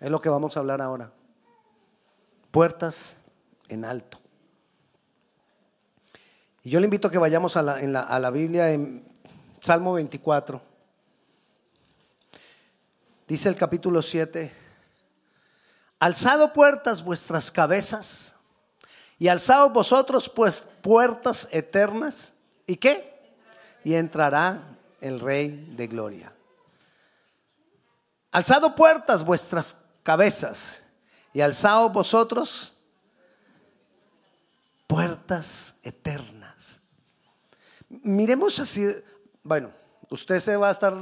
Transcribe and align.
Es 0.00 0.10
lo 0.10 0.20
que 0.20 0.28
vamos 0.28 0.56
a 0.56 0.60
hablar 0.60 0.80
ahora. 0.80 1.10
Puertas 2.50 3.16
en 3.68 3.84
alto. 3.84 4.18
Y 6.62 6.70
yo 6.70 6.80
le 6.80 6.84
invito 6.84 7.08
a 7.08 7.10
que 7.10 7.18
vayamos 7.18 7.56
a 7.56 7.62
la, 7.62 8.00
a 8.00 8.18
la 8.18 8.30
Biblia 8.30 8.70
en 8.70 9.06
Salmo 9.60 9.94
24. 9.94 10.62
Dice 13.26 13.48
el 13.48 13.56
capítulo 13.56 14.00
7, 14.00 14.52
alzado 15.98 16.52
puertas 16.52 17.02
vuestras 17.02 17.50
cabezas 17.50 18.34
y 19.18 19.28
alzado 19.28 19.70
vosotros 19.70 20.28
pues 20.28 20.64
puertas 20.80 21.48
eternas. 21.50 22.32
¿Y 22.66 22.76
qué? 22.76 23.34
Y 23.84 23.94
entrará 23.94 24.62
el 25.00 25.20
Rey 25.20 25.72
de 25.76 25.86
Gloria. 25.88 26.32
Alzado 28.30 28.74
puertas 28.74 29.24
vuestras 29.24 29.76
cabezas 30.08 30.82
y 31.34 31.42
alzado 31.42 31.90
vosotros 31.90 32.74
puertas 34.86 35.76
eternas. 35.82 36.80
Miremos 37.90 38.58
así, 38.58 38.86
bueno, 39.42 39.70
usted 40.08 40.38
se 40.38 40.56
va 40.56 40.70
a 40.70 40.72
estar 40.72 40.94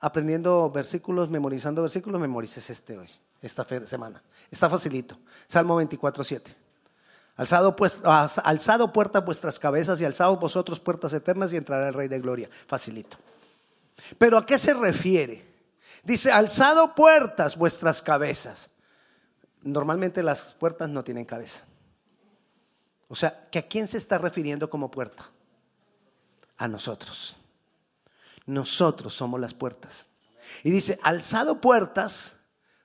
aprendiendo 0.00 0.70
versículos, 0.70 1.30
memorizando 1.30 1.80
versículos, 1.80 2.20
memorices 2.20 2.68
este 2.68 2.98
hoy, 2.98 3.08
esta 3.40 3.64
semana. 3.86 4.22
Está 4.50 4.68
facilito. 4.68 5.18
Salmo 5.46 5.76
24, 5.76 6.24
7. 6.24 6.54
Alzado, 7.36 7.74
pues, 7.74 7.96
alzado 8.04 8.92
puertas 8.92 9.24
vuestras 9.24 9.58
cabezas 9.58 9.98
y 10.02 10.04
alzado 10.04 10.36
vosotros 10.36 10.78
puertas 10.78 11.14
eternas 11.14 11.54
y 11.54 11.56
entrará 11.56 11.88
el 11.88 11.94
Rey 11.94 12.08
de 12.08 12.20
Gloria. 12.20 12.50
Facilito. 12.66 13.16
Pero 14.18 14.36
¿a 14.36 14.44
qué 14.44 14.58
se 14.58 14.74
refiere? 14.74 15.53
Dice, 16.04 16.30
alzado 16.30 16.94
puertas 16.94 17.56
vuestras 17.56 18.02
cabezas. 18.02 18.70
Normalmente 19.62 20.22
las 20.22 20.54
puertas 20.54 20.88
no 20.90 21.02
tienen 21.02 21.24
cabeza. 21.24 21.62
O 23.08 23.14
sea, 23.14 23.48
¿que 23.50 23.58
¿a 23.58 23.66
quién 23.66 23.88
se 23.88 23.96
está 23.96 24.18
refiriendo 24.18 24.68
como 24.68 24.90
puerta? 24.90 25.30
A 26.58 26.68
nosotros. 26.68 27.36
Nosotros 28.46 29.14
somos 29.14 29.40
las 29.40 29.54
puertas. 29.54 30.08
Y 30.62 30.70
dice, 30.70 30.98
alzado 31.02 31.60
puertas 31.60 32.36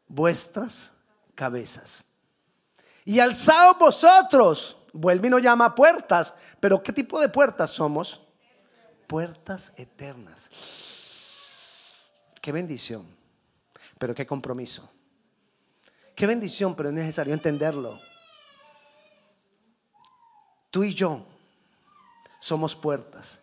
vuestras 0.08 0.94
cabezas. 1.36 2.06
Y 3.04 3.20
alzado 3.20 3.76
vosotros, 3.76 4.78
vuelve 4.94 5.28
y 5.28 5.32
nos 5.32 5.42
llama 5.42 5.76
puertas, 5.76 6.34
pero 6.60 6.82
¿qué 6.82 6.94
tipo 6.94 7.20
de 7.20 7.28
puertas 7.28 7.72
somos? 7.72 8.22
Puertas 9.08 9.74
eternas. 9.76 10.50
Qué 12.42 12.52
bendición, 12.52 13.06
pero 13.98 14.16
qué 14.16 14.26
compromiso. 14.26 14.90
Qué 16.16 16.28
bendición, 16.28 16.76
pero 16.76 16.90
es 16.90 16.96
necesario 16.96 17.34
entenderlo. 17.34 18.00
Tú 20.70 20.84
y 20.84 20.94
yo 20.94 21.26
somos 22.40 22.76
puertas. 22.76 23.40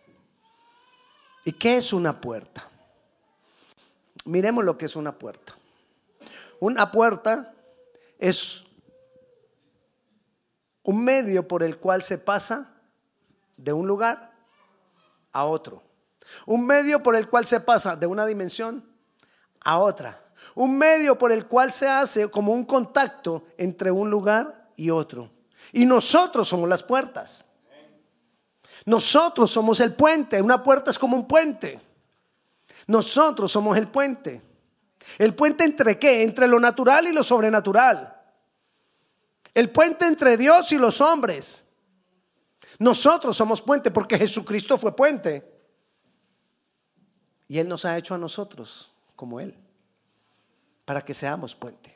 ¿Y 1.45 1.53
qué 1.53 1.77
es 1.77 1.93
una 1.93 2.19
puerta? 2.19 2.69
Miremos 4.25 4.63
lo 4.63 4.77
que 4.77 4.85
es 4.85 4.95
una 4.95 5.17
puerta. 5.17 5.55
Una 6.59 6.91
puerta 6.91 7.53
es 8.19 8.63
un 10.83 11.03
medio 11.03 11.47
por 11.47 11.63
el 11.63 11.77
cual 11.77 12.03
se 12.03 12.17
pasa 12.17 12.73
de 13.57 13.73
un 13.73 13.87
lugar 13.87 14.33
a 15.31 15.45
otro. 15.45 15.86
Un 16.45 16.65
medio 16.65 17.03
por 17.03 17.15
el 17.15 17.29
cual 17.29 17.45
se 17.45 17.59
pasa 17.59 17.95
de 17.95 18.07
una 18.07 18.25
dimensión 18.25 18.85
a 19.61 19.79
otra. 19.79 20.23
Un 20.55 20.77
medio 20.77 21.17
por 21.17 21.31
el 21.31 21.47
cual 21.47 21.71
se 21.71 21.87
hace 21.87 22.29
como 22.29 22.53
un 22.53 22.65
contacto 22.65 23.45
entre 23.57 23.91
un 23.91 24.09
lugar 24.09 24.69
y 24.75 24.89
otro. 24.89 25.31
Y 25.71 25.85
nosotros 25.85 26.47
somos 26.47 26.69
las 26.69 26.83
puertas. 26.83 27.45
Nosotros 28.85 29.51
somos 29.51 29.79
el 29.79 29.95
puente. 29.95 30.41
Una 30.41 30.63
puerta 30.63 30.91
es 30.91 30.99
como 30.99 31.17
un 31.17 31.27
puente. 31.27 31.79
Nosotros 32.87 33.51
somos 33.51 33.77
el 33.77 33.87
puente. 33.89 34.41
¿El 35.17 35.35
puente 35.35 35.63
entre 35.63 35.99
qué? 35.99 36.23
Entre 36.23 36.47
lo 36.47 36.59
natural 36.59 37.07
y 37.07 37.13
lo 37.13 37.23
sobrenatural. 37.23 38.15
El 39.53 39.71
puente 39.71 40.05
entre 40.05 40.37
Dios 40.37 40.71
y 40.71 40.77
los 40.77 41.01
hombres. 41.01 41.65
Nosotros 42.79 43.35
somos 43.35 43.61
puente 43.61 43.91
porque 43.91 44.17
Jesucristo 44.17 44.77
fue 44.77 44.95
puente. 44.95 45.56
Y 47.47 47.59
Él 47.59 47.67
nos 47.67 47.85
ha 47.85 47.97
hecho 47.97 48.13
a 48.13 48.17
nosotros 48.17 48.91
como 49.15 49.39
Él. 49.39 49.55
Para 50.85 51.03
que 51.03 51.13
seamos 51.13 51.55
puente. 51.55 51.95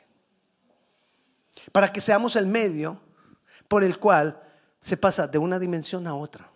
Para 1.72 1.92
que 1.92 2.00
seamos 2.00 2.36
el 2.36 2.46
medio 2.46 3.00
por 3.68 3.84
el 3.84 3.98
cual 3.98 4.42
se 4.80 4.96
pasa 4.96 5.26
de 5.26 5.38
una 5.38 5.58
dimensión 5.58 6.06
a 6.06 6.14
otra. 6.14 6.50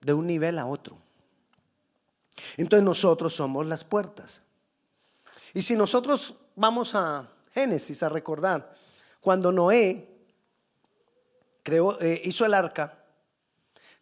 De 0.00 0.12
un 0.12 0.26
nivel 0.26 0.58
a 0.58 0.66
otro. 0.66 0.98
Entonces 2.56 2.84
nosotros 2.84 3.34
somos 3.34 3.66
las 3.66 3.84
puertas. 3.84 4.42
Y 5.54 5.62
si 5.62 5.76
nosotros 5.76 6.34
vamos 6.56 6.94
a 6.94 7.28
Génesis 7.52 8.02
a 8.02 8.08
recordar, 8.08 8.74
cuando 9.20 9.50
Noé 9.50 10.08
creó, 11.62 12.00
eh, 12.00 12.22
hizo 12.24 12.44
el 12.44 12.54
arca, 12.54 12.97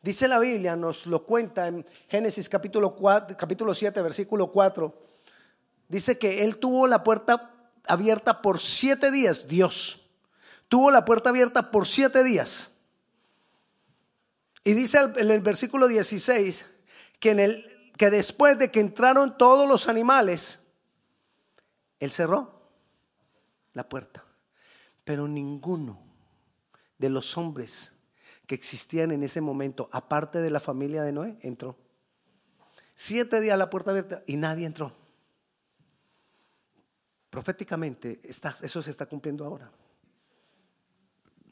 Dice 0.06 0.28
la 0.28 0.38
Biblia, 0.38 0.76
nos 0.76 1.04
lo 1.06 1.26
cuenta 1.26 1.66
en 1.66 1.84
Génesis 2.06 2.48
capítulo, 2.48 2.94
4, 2.94 3.36
capítulo 3.36 3.74
7, 3.74 4.02
versículo 4.02 4.52
4. 4.52 4.94
Dice 5.88 6.16
que 6.16 6.44
él 6.44 6.58
tuvo 6.58 6.86
la 6.86 7.02
puerta 7.02 7.50
abierta 7.88 8.40
por 8.40 8.60
siete 8.60 9.10
días, 9.10 9.48
Dios. 9.48 10.00
Tuvo 10.68 10.92
la 10.92 11.04
puerta 11.04 11.30
abierta 11.30 11.72
por 11.72 11.88
siete 11.88 12.22
días. 12.22 12.70
Y 14.62 14.74
dice 14.74 14.98
en 15.16 15.28
el 15.28 15.40
versículo 15.40 15.88
16 15.88 16.64
que, 17.18 17.30
en 17.32 17.40
el, 17.40 17.90
que 17.96 18.08
después 18.08 18.56
de 18.60 18.70
que 18.70 18.78
entraron 18.78 19.36
todos 19.36 19.68
los 19.68 19.88
animales, 19.88 20.60
él 21.98 22.12
cerró 22.12 22.70
la 23.72 23.88
puerta. 23.88 24.24
Pero 25.02 25.26
ninguno 25.26 25.98
de 26.96 27.08
los 27.08 27.36
hombres 27.36 27.90
que 28.46 28.54
existían 28.54 29.10
en 29.10 29.22
ese 29.22 29.40
momento, 29.40 29.88
aparte 29.92 30.40
de 30.40 30.50
la 30.50 30.60
familia 30.60 31.02
de 31.02 31.12
Noé, 31.12 31.36
entró. 31.40 31.76
Siete 32.94 33.40
días 33.40 33.58
la 33.58 33.68
puerta 33.68 33.90
abierta 33.90 34.22
y 34.26 34.36
nadie 34.36 34.66
entró. 34.66 34.96
Proféticamente, 37.28 38.20
eso 38.22 38.82
se 38.82 38.90
está 38.90 39.06
cumpliendo 39.06 39.44
ahora. 39.44 39.70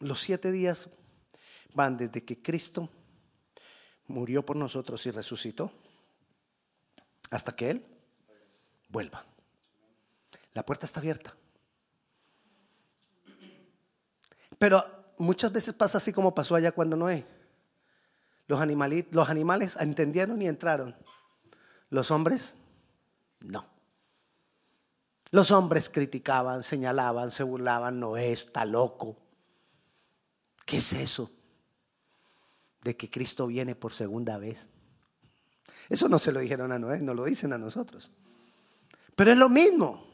Los 0.00 0.20
siete 0.20 0.52
días 0.52 0.88
van 1.74 1.96
desde 1.96 2.24
que 2.24 2.40
Cristo 2.40 2.88
murió 4.06 4.44
por 4.44 4.56
nosotros 4.56 5.04
y 5.06 5.10
resucitó 5.10 5.72
hasta 7.30 7.54
que 7.54 7.70
Él 7.70 7.84
vuelva. 8.88 9.24
La 10.54 10.64
puerta 10.64 10.86
está 10.86 11.00
abierta. 11.00 11.34
Pero 14.56 14.93
muchas 15.18 15.52
veces 15.52 15.74
pasa 15.74 15.98
así 15.98 16.12
como 16.12 16.34
pasó 16.34 16.54
allá 16.54 16.72
cuando 16.72 16.96
Noé. 16.96 17.26
Los, 18.46 18.60
los 19.10 19.28
animales 19.28 19.76
entendieron 19.80 20.40
y 20.42 20.48
entraron. 20.48 20.96
Los 21.90 22.10
hombres, 22.10 22.56
no. 23.40 23.66
Los 25.30 25.50
hombres 25.50 25.88
criticaban, 25.88 26.62
señalaban, 26.62 27.30
se 27.30 27.42
burlaban, 27.42 28.00
Noé 28.00 28.32
está 28.32 28.64
loco. 28.64 29.16
¿Qué 30.64 30.78
es 30.78 30.92
eso? 30.92 31.30
De 32.82 32.96
que 32.96 33.10
Cristo 33.10 33.46
viene 33.46 33.74
por 33.74 33.92
segunda 33.92 34.38
vez. 34.38 34.68
Eso 35.88 36.08
no 36.08 36.18
se 36.18 36.32
lo 36.32 36.40
dijeron 36.40 36.72
a 36.72 36.78
Noé, 36.78 37.00
no 37.00 37.14
lo 37.14 37.24
dicen 37.24 37.52
a 37.52 37.58
nosotros. 37.58 38.10
Pero 39.16 39.32
es 39.32 39.38
lo 39.38 39.48
mismo. 39.48 40.06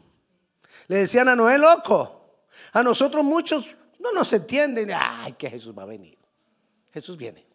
Le 0.89 0.97
decían 0.97 1.29
a 1.29 1.37
Noé 1.37 1.59
loco. 1.59 2.45
A 2.73 2.83
nosotros 2.83 3.25
muchos 3.25 3.77
no 4.01 4.13
nos 4.13 4.33
entienden, 4.33 4.91
ay, 4.95 5.35
que 5.35 5.51
Jesús 5.51 5.77
va 5.77 5.83
a 5.83 5.87
venir. 5.87 6.19
Jesús 6.93 7.17
viene. 7.17 7.47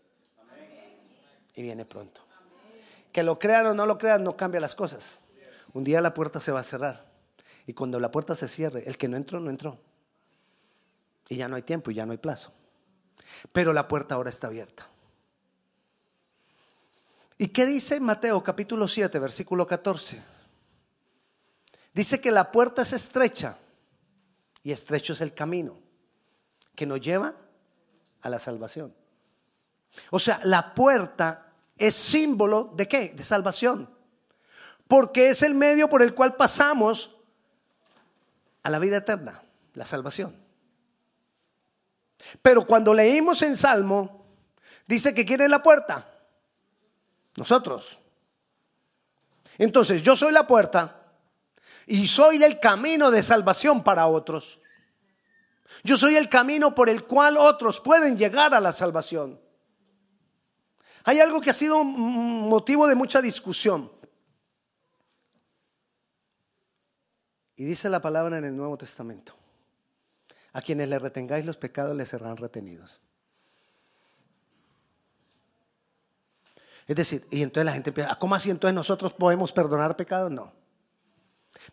Y 1.56 1.62
viene 1.62 1.86
pronto. 1.86 2.22
Que 3.12 3.24
lo 3.24 3.40
crean 3.40 3.66
o 3.68 3.74
no 3.74 3.86
lo 3.86 3.98
crean, 3.98 4.24
no 4.24 4.38
cambia 4.38 4.62
las 4.62 4.76
cosas. 4.76 5.20
Un 5.74 5.84
día 5.84 6.02
la 6.02 6.14
puerta 6.14 6.40
se 6.40 6.52
va 6.52 6.60
a 6.60 6.64
cerrar. 6.64 7.06
Y 7.66 7.74
cuando 7.74 8.00
la 8.00 8.12
puerta 8.12 8.36
se 8.36 8.48
cierre, 8.48 8.84
el 8.86 8.98
que 8.98 9.08
no 9.08 9.18
entró, 9.18 9.40
no 9.40 9.50
entró. 9.50 9.80
Y 11.30 11.38
ya 11.38 11.48
no 11.48 11.56
hay 11.56 11.64
tiempo 11.64 11.90
y 11.90 11.96
ya 11.96 12.06
no 12.06 12.12
hay 12.12 12.20
plazo. 12.20 12.54
Pero 13.52 13.74
la 13.74 13.88
puerta 13.88 14.16
ahora 14.16 14.30
está 14.30 14.48
abierta. 14.48 14.88
¿Y 17.38 17.48
qué 17.48 17.66
dice 17.66 18.00
Mateo 18.00 18.44
capítulo 18.44 18.88
7, 18.88 19.18
versículo 19.18 19.66
14? 19.66 20.22
Dice 21.94 22.22
que 22.22 22.32
la 22.32 22.52
puerta 22.52 22.84
es 22.84 22.94
estrecha 22.94 23.58
y 24.62 24.72
estrecho 24.72 25.14
es 25.14 25.22
el 25.22 25.34
camino 25.34 25.85
que 26.76 26.86
nos 26.86 27.02
lleva 27.02 27.34
a 28.22 28.30
la 28.30 28.40
salvación. 28.40 28.94
O 30.12 30.20
sea, 30.20 30.40
la 30.44 30.74
puerta 30.74 31.54
es 31.78 31.96
símbolo 31.96 32.72
de 32.76 32.88
qué? 32.88 33.10
De 33.10 33.24
salvación. 33.24 33.90
Porque 34.88 35.30
es 35.30 35.42
el 35.42 35.56
medio 35.56 35.90
por 35.90 36.02
el 36.02 36.14
cual 36.14 36.36
pasamos 36.36 37.16
a 38.64 38.70
la 38.70 38.80
vida 38.80 38.98
eterna, 38.98 39.44
la 39.74 39.86
salvación. 39.86 40.36
Pero 42.42 42.66
cuando 42.66 42.94
leímos 42.94 43.42
en 43.42 43.56
Salmo, 43.56 44.26
dice 44.88 45.14
que 45.14 45.26
quiere 45.26 45.48
la 45.48 45.62
puerta. 45.62 46.12
Nosotros. 47.36 48.00
Entonces, 49.58 50.02
yo 50.02 50.16
soy 50.16 50.32
la 50.32 50.48
puerta 50.48 51.04
y 51.86 52.08
soy 52.08 52.44
el 52.44 52.60
camino 52.60 53.12
de 53.12 53.24
salvación 53.24 53.84
para 53.84 54.08
otros. 54.08 54.60
Yo 55.84 55.98
soy 55.98 56.16
el 56.16 56.30
camino 56.30 56.74
por 56.74 56.90
el 56.90 57.06
cual 57.06 57.38
otros 57.38 57.80
pueden 57.80 58.18
llegar 58.18 58.54
a 58.54 58.60
la 58.60 58.72
salvación. 58.72 59.40
Hay 61.04 61.20
algo 61.20 61.40
que 61.42 61.52
ha 61.52 61.54
sido 61.54 61.84
motivo 61.84 62.88
de 62.88 62.96
mucha 62.96 63.22
discusión. 63.22 63.92
Y 67.56 67.64
dice 67.64 67.90
la 67.90 68.02
palabra 68.02 68.38
en 68.38 68.46
el 68.46 68.56
Nuevo 68.56 68.78
Testamento. 68.78 69.36
A 70.54 70.62
quienes 70.62 70.90
le 70.90 71.00
retengáis 71.00 71.46
los 71.46 71.58
pecados 71.58 71.96
les 71.96 72.10
serán 72.10 72.38
retenidos. 72.38 73.02
Es 76.88 76.96
decir, 76.96 77.28
y 77.32 77.42
entonces 77.42 77.66
la 77.66 77.74
gente 77.74 77.90
empieza, 77.90 78.12
ah, 78.12 78.20
¿cómo 78.20 78.36
así 78.36 78.50
entonces 78.50 78.76
nosotros 78.76 79.14
podemos 79.14 79.52
perdonar 79.52 79.96
pecados? 79.96 80.32
No. 80.32 80.54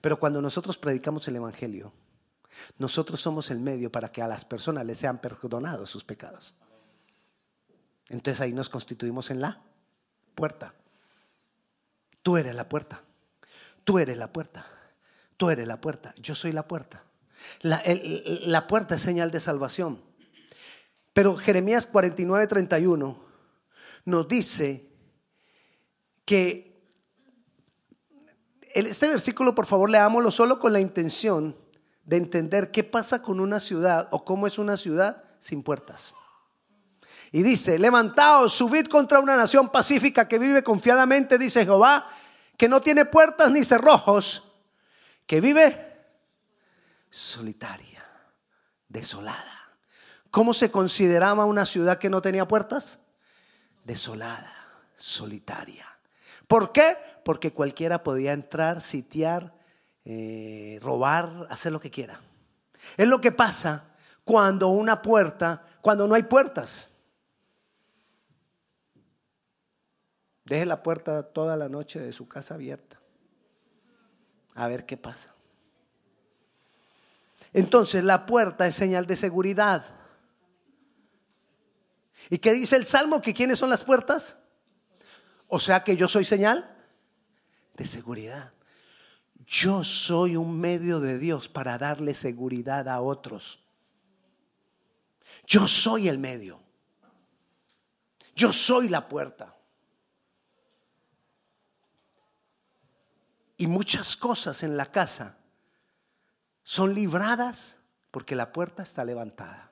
Pero 0.01 0.19
cuando 0.19 0.41
nosotros 0.41 0.79
predicamos 0.79 1.27
el 1.29 1.37
Evangelio, 1.37 1.93
nosotros 2.79 3.21
somos 3.21 3.51
el 3.51 3.61
medio 3.61 3.91
para 3.91 4.11
que 4.11 4.23
a 4.23 4.29
las 4.29 4.45
personas 4.45 4.85
les 4.85 4.99
sean 4.99 5.21
perdonados 5.21 5.91
sus 5.91 6.05
pecados. 6.05 6.55
Entonces 8.09 8.41
ahí 8.41 8.53
nos 8.53 8.69
constituimos 8.69 9.31
en 9.31 9.41
la 9.41 9.63
puerta. 10.35 10.75
Tú 12.23 12.37
eres 12.37 12.55
la 12.55 12.69
puerta. 12.69 13.03
Tú 13.85 13.99
eres 13.99 14.17
la 14.17 14.33
puerta. 14.33 14.67
Tú 15.37 15.51
eres 15.51 15.67
la 15.67 15.81
puerta. 15.81 16.15
Yo 16.19 16.35
soy 16.35 16.53
la 16.53 16.69
puerta. 16.69 17.05
La, 17.61 17.83
la 18.45 18.67
puerta 18.67 18.95
es 18.95 19.01
señal 19.01 19.31
de 19.31 19.41
salvación. 19.41 20.03
Pero 21.13 21.37
Jeremías 21.37 21.87
49, 21.87 22.47
31 22.47 23.25
nos 24.05 24.29
dice 24.29 24.89
que 26.25 26.73
este 28.75 29.09
versículo, 29.09 29.55
por 29.55 29.67
favor, 29.67 29.91
leámoslo 29.91 30.31
solo 30.31 30.59
con 30.59 30.73
la 30.73 30.81
intención 30.81 31.57
de 32.05 32.17
entender 32.17 32.71
qué 32.71 32.85
pasa 32.85 33.23
con 33.23 33.41
una 33.41 33.61
ciudad 33.61 34.09
o 34.11 34.25
cómo 34.25 34.47
es 34.47 34.59
una 34.59 34.77
ciudad 34.77 35.25
sin 35.39 35.63
puertas. 35.63 36.15
Y 37.31 37.43
dice, 37.43 37.79
levantaos, 37.79 38.53
subid 38.53 38.87
contra 38.87 39.19
una 39.19 39.37
nación 39.37 39.71
pacífica 39.71 40.29
que 40.29 40.39
vive 40.39 40.63
confiadamente, 40.63 41.39
dice 41.39 41.65
Jehová, 41.65 42.07
que 42.59 42.69
no 42.69 42.83
tiene 42.83 43.07
puertas 43.07 43.51
ni 43.51 43.65
cerrojos, 43.65 44.53
que 45.27 45.41
vive 45.41 45.93
solitaria, 47.11 48.05
desolada. 48.89 49.75
¿Cómo 50.31 50.55
se 50.55 50.71
consideraba 50.71 51.45
una 51.45 51.65
ciudad 51.65 51.99
que 51.99 52.11
no 52.11 52.23
tenía 52.23 52.47
puertas? 52.47 52.99
Desolada, 53.85 54.53
solitaria. 54.97 55.87
¿Por 56.47 56.73
qué? 56.73 56.97
Porque 57.25 57.53
cualquiera 57.53 58.03
podía 58.03 58.33
entrar, 58.33 58.81
sitiar, 58.81 59.55
eh, 60.05 60.79
robar, 60.83 61.47
hacer 61.51 61.73
lo 61.73 61.81
que 61.81 61.91
quiera. 61.91 62.21
Es 62.97 63.07
lo 63.07 63.21
que 63.21 63.33
pasa 63.33 63.93
cuando 64.25 64.69
una 64.69 65.03
puerta, 65.03 65.65
cuando 65.81 66.07
no 66.09 66.15
hay 66.15 66.25
puertas. 66.25 66.91
Deje 70.45 70.67
la 70.67 70.83
puerta 70.83 71.23
toda 71.23 71.57
la 71.57 71.69
noche 71.69 72.01
de 72.01 72.13
su 72.13 72.27
casa 72.29 72.55
abierta. 72.55 73.01
A 74.55 74.69
ver 74.69 74.85
qué 74.85 74.97
pasa. 74.97 75.33
Entonces 77.53 78.03
la 78.03 78.27
puerta 78.27 78.67
es 78.67 78.75
señal 78.75 79.07
de 79.07 79.17
seguridad. 79.17 79.85
¿Y 82.31 82.39
qué 82.39 82.53
dice 82.53 82.77
el 82.77 82.87
Salmo? 82.87 83.21
¿Que 83.21 83.35
quiénes 83.35 83.59
son 83.59 83.71
las 83.71 83.85
puertas? 83.85 84.37
O 85.49 85.61
sea 85.61 85.85
que 85.85 85.97
yo 85.97 86.09
soy 86.09 86.25
señal 86.25 86.75
de 87.75 87.85
seguridad. 87.85 88.53
Yo 89.53 89.85
soy 89.85 90.35
un 90.35 90.59
medio 90.59 90.99
de 90.99 91.19
Dios 91.19 91.51
para 91.51 91.77
darle 91.77 92.15
seguridad 92.15 92.89
a 92.89 93.03
otros. 93.03 93.63
Yo 95.47 95.69
soy 95.69 96.09
el 96.09 96.19
medio. 96.19 96.59
Yo 98.35 98.51
soy 98.51 98.89
la 98.89 99.11
puerta. 99.11 99.55
Y 103.59 103.67
muchas 103.67 104.17
cosas 104.17 104.63
en 104.63 104.79
la 104.79 104.91
casa 104.91 105.37
son 106.63 106.95
libradas 106.95 107.77
porque 108.11 108.35
la 108.35 108.55
puerta 108.55 108.83
está 108.83 109.05
levantada. 109.05 109.71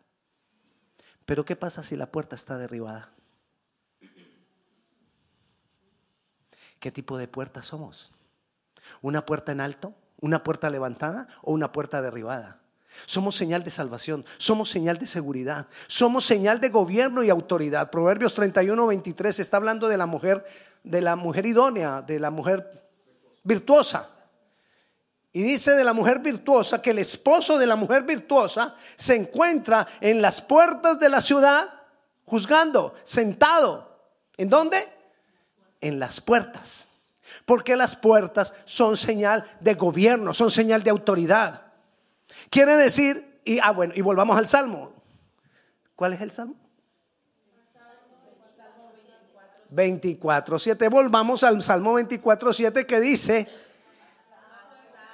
Pero 1.24 1.46
¿qué 1.46 1.56
pasa 1.56 1.82
si 1.82 1.96
la 1.96 2.12
puerta 2.12 2.36
está 2.36 2.58
derribada? 2.58 3.14
¿Qué 6.78 6.92
tipo 6.92 7.16
de 7.16 7.28
puerta 7.28 7.62
somos? 7.62 8.12
¿Una 9.02 9.24
puerta 9.24 9.52
en 9.52 9.60
alto? 9.60 9.94
¿Una 10.20 10.42
puerta 10.42 10.70
levantada 10.70 11.28
o 11.42 11.52
una 11.52 11.72
puerta 11.72 12.02
derribada? 12.02 12.60
Somos 13.06 13.36
señal 13.36 13.62
de 13.62 13.70
salvación, 13.70 14.24
somos 14.36 14.68
señal 14.68 14.98
de 14.98 15.06
seguridad, 15.06 15.68
somos 15.86 16.24
señal 16.24 16.60
de 16.60 16.70
gobierno 16.70 17.22
y 17.22 17.30
autoridad. 17.30 17.90
Proverbios 17.90 18.34
31, 18.34 18.86
23 18.86 19.38
está 19.38 19.56
hablando 19.56 19.88
de 19.88 19.96
la 19.96 20.06
mujer, 20.06 20.44
de 20.82 21.00
la 21.00 21.16
mujer 21.16 21.46
idónea, 21.46 22.02
de 22.02 22.18
la 22.18 22.30
mujer 22.30 22.88
virtuosa. 23.44 24.10
Y 25.32 25.42
dice 25.42 25.72
de 25.72 25.84
la 25.84 25.92
mujer 25.92 26.18
virtuosa 26.18 26.82
que 26.82 26.90
el 26.90 26.98
esposo 26.98 27.56
de 27.58 27.66
la 27.66 27.76
mujer 27.76 28.02
virtuosa 28.02 28.74
se 28.96 29.14
encuentra 29.14 29.86
en 30.00 30.20
las 30.20 30.42
puertas 30.42 30.98
de 30.98 31.08
la 31.08 31.20
ciudad 31.20 31.68
juzgando, 32.24 32.94
sentado. 33.04 33.88
¿En 34.36 34.50
dónde? 34.50 35.00
en 35.80 35.98
las 35.98 36.20
puertas. 36.20 36.88
Porque 37.44 37.76
las 37.76 37.96
puertas 37.96 38.54
son 38.64 38.96
señal 38.96 39.44
de 39.60 39.74
gobierno, 39.74 40.34
son 40.34 40.50
señal 40.50 40.82
de 40.82 40.90
autoridad. 40.90 41.72
Quiere 42.50 42.76
decir, 42.76 43.40
y 43.44 43.58
ah, 43.58 43.72
bueno, 43.72 43.92
y 43.96 44.00
volvamos 44.00 44.36
al 44.36 44.46
salmo. 44.46 44.92
¿Cuál 45.96 46.14
es 46.14 46.20
el 46.20 46.30
salmo? 46.30 46.56
24, 49.70 50.58
7. 50.58 50.88
Volvamos 50.88 51.44
al 51.44 51.62
salmo 51.62 51.94
24, 51.94 52.52
7 52.52 52.86
que 52.86 53.00
dice 53.00 53.48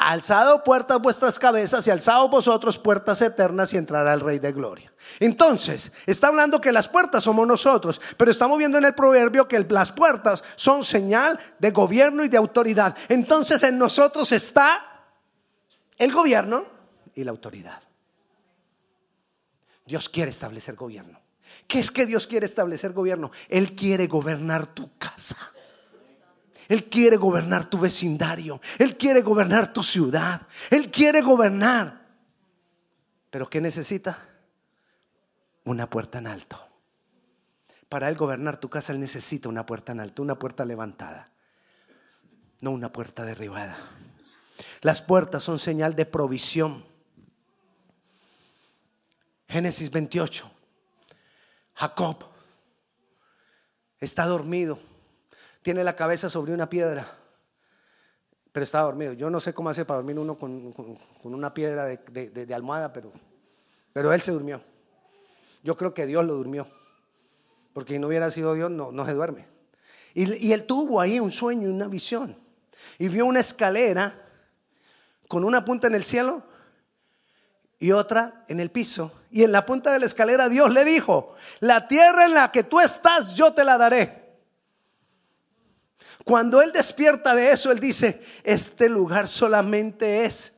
alzado 0.07 0.63
puertas 0.63 1.01
vuestras 1.01 1.37
cabezas 1.37 1.85
y 1.87 1.91
alzado 1.91 2.29
vosotros 2.29 2.79
puertas 2.79 3.21
eternas 3.23 3.75
y 3.75 3.77
entrará 3.77 4.15
el 4.15 4.21
Rey 4.21 4.39
de 4.39 4.53
Gloria. 4.53 4.93
Entonces, 5.19 5.91
está 6.07 6.29
hablando 6.29 6.61
que 6.61 6.71
las 6.71 6.87
puertas 6.87 7.25
somos 7.25 7.45
nosotros, 7.45 8.01
pero 8.17 8.31
estamos 8.31 8.57
viendo 8.57 8.79
en 8.79 8.85
el 8.85 8.95
proverbio 8.95 9.49
que 9.49 9.59
las 9.69 9.91
puertas 9.91 10.45
son 10.55 10.85
señal 10.85 11.41
de 11.59 11.73
gobierno 11.73 12.25
y 12.25 12.29
de 12.29 12.37
autoridad. 12.37 12.97
Entonces 13.09 13.65
en 13.65 13.79
nosotros 13.79 14.31
está 14.31 15.11
el 15.99 16.13
gobierno 16.13 16.67
y 17.17 17.25
la 17.25 17.33
autoridad. 17.33 17.83
Dios 19.87 20.09
quiere 20.09 20.31
establecer 20.31 20.77
gobierno. 20.77 21.21
¿Qué 21.67 21.81
es 21.81 21.91
que 21.91 22.07
Dios 22.07 22.29
quiere 22.29 22.47
establecer 22.47 22.93
gobierno? 22.93 23.33
Él 23.49 23.75
quiere 23.75 24.07
gobernar 24.07 24.67
tu 24.67 24.97
casa. 24.99 25.37
Él 26.69 26.89
quiere 26.89 27.17
gobernar 27.17 27.71
tu 27.71 27.79
vecindario. 27.79 28.61
Él 28.79 28.97
quiere 28.97 29.23
gobernar 29.23 29.73
tu 29.73 29.83
ciudad. 29.83 30.47
Él 30.71 30.91
quiere 30.91 31.21
gobernar. 31.21 32.07
Pero 33.31 33.49
¿qué 33.49 33.61
necesita? 33.61 34.19
Una 35.65 35.89
puerta 35.89 36.19
en 36.19 36.27
alto. 36.27 36.67
Para 37.89 38.09
Él 38.09 38.17
gobernar 38.17 38.59
tu 38.59 38.69
casa, 38.69 38.93
Él 38.93 39.01
necesita 39.01 39.49
una 39.49 39.65
puerta 39.65 39.93
en 39.93 40.01
alto, 40.01 40.23
una 40.23 40.39
puerta 40.39 40.65
levantada, 40.65 41.31
no 42.61 42.73
una 42.73 42.93
puerta 42.93 43.25
derribada. 43.25 43.77
Las 44.83 45.03
puertas 45.03 45.45
son 45.45 45.59
señal 45.59 45.95
de 45.95 46.07
provisión. 46.07 46.85
Génesis 49.49 49.91
28. 49.91 50.51
Jacob 51.75 52.25
está 54.01 54.27
dormido 54.27 54.81
tiene 55.67 55.83
la 55.83 55.97
cabeza 55.97 56.31
sobre 56.31 56.53
una 56.53 56.71
piedra, 56.71 57.09
pero 58.53 58.63
está 58.63 58.83
dormido. 58.83 59.15
Yo 59.15 59.31
no 59.31 59.41
sé 59.41 59.53
cómo 59.53 59.69
hace 59.69 59.85
para 59.85 59.97
dormir 59.97 60.17
uno 60.17 60.39
con, 60.39 60.73
una 61.25 61.53
piedra 61.53 61.87
de, 61.87 62.55
almohada, 62.55 62.93
pero, 62.93 64.13
él 64.13 64.21
se 64.21 64.31
durmió. 64.31 64.63
Yo 65.65 65.77
creo 65.77 65.93
que 65.93 66.07
Dios 66.07 66.25
lo 66.25 66.35
durmió, 66.35 66.69
porque 67.73 67.95
si 67.95 67.99
no 67.99 68.07
hubiera 68.07 68.31
sido 68.31 68.55
Dios, 68.55 68.71
no, 68.71 68.93
no 68.93 69.05
se 69.07 69.13
duerme. 69.13 69.49
Y, 70.15 70.47
y 70.47 70.53
él 70.53 70.67
tuvo 70.67 71.01
ahí 71.01 71.19
un 71.19 71.33
sueño, 71.33 71.69
una 71.69 71.89
visión, 71.89 72.37
y 72.97 73.09
vio 73.09 73.27
una 73.27 73.41
escalera 73.41 74.25
con 75.27 75.43
una 75.43 75.65
punta 75.65 75.89
en 75.89 75.97
el 75.97 76.05
cielo 76.05 76.45
y 77.81 77.91
otra 77.91 78.45
en 78.47 78.61
el 78.61 78.71
piso. 78.71 79.11
Y 79.33 79.43
en 79.43 79.51
la 79.51 79.67
punta 79.67 79.93
de 79.93 79.99
la 79.99 80.07
escalera 80.07 80.49
Dios 80.49 80.73
le 80.73 80.85
dijo, 80.85 81.35
la 81.59 81.89
tierra 81.89 82.27
en 82.27 82.35
la 82.35 82.53
que 82.53 82.63
tú 82.63 82.79
estás 82.79 83.35
yo 83.35 83.53
te 83.53 83.65
la 83.65 83.77
daré. 83.77 84.26
Cuando 86.27 86.61
él 86.61 86.73
despierta 86.73 87.37
de 87.37 87.53
eso, 87.53 87.71
él 87.71 87.79
dice, 87.79 88.21
este 88.43 88.89
lugar 88.89 89.29
solamente 89.29 90.25
es 90.25 90.55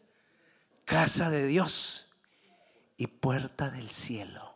casa 0.87 1.29
de 1.29 1.47
Dios 1.47 2.09
y 2.97 3.07
puerta 3.07 3.69
del 3.71 3.91
cielo. 3.91 4.55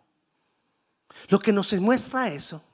Lo 1.28 1.38
que 1.38 1.52
nos 1.52 1.70
muestra 1.74 2.28
eso. 2.28 2.64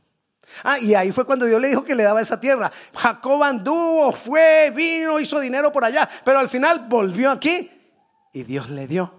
Ah, 0.62 0.78
y 0.78 0.94
ahí 0.94 1.10
fue 1.10 1.26
cuando 1.26 1.46
Dios 1.46 1.60
le 1.60 1.66
dijo 1.66 1.82
que 1.82 1.96
le 1.96 2.04
daba 2.04 2.20
esa 2.20 2.38
tierra. 2.38 2.70
Jacob 2.94 3.42
anduvo, 3.42 4.12
fue, 4.12 4.72
vino, 4.72 5.18
hizo 5.18 5.40
dinero 5.40 5.72
por 5.72 5.84
allá, 5.84 6.08
pero 6.24 6.38
al 6.38 6.48
final 6.48 6.86
volvió 6.88 7.32
aquí 7.32 7.68
y 8.32 8.44
Dios 8.44 8.70
le 8.70 8.86
dio 8.86 9.12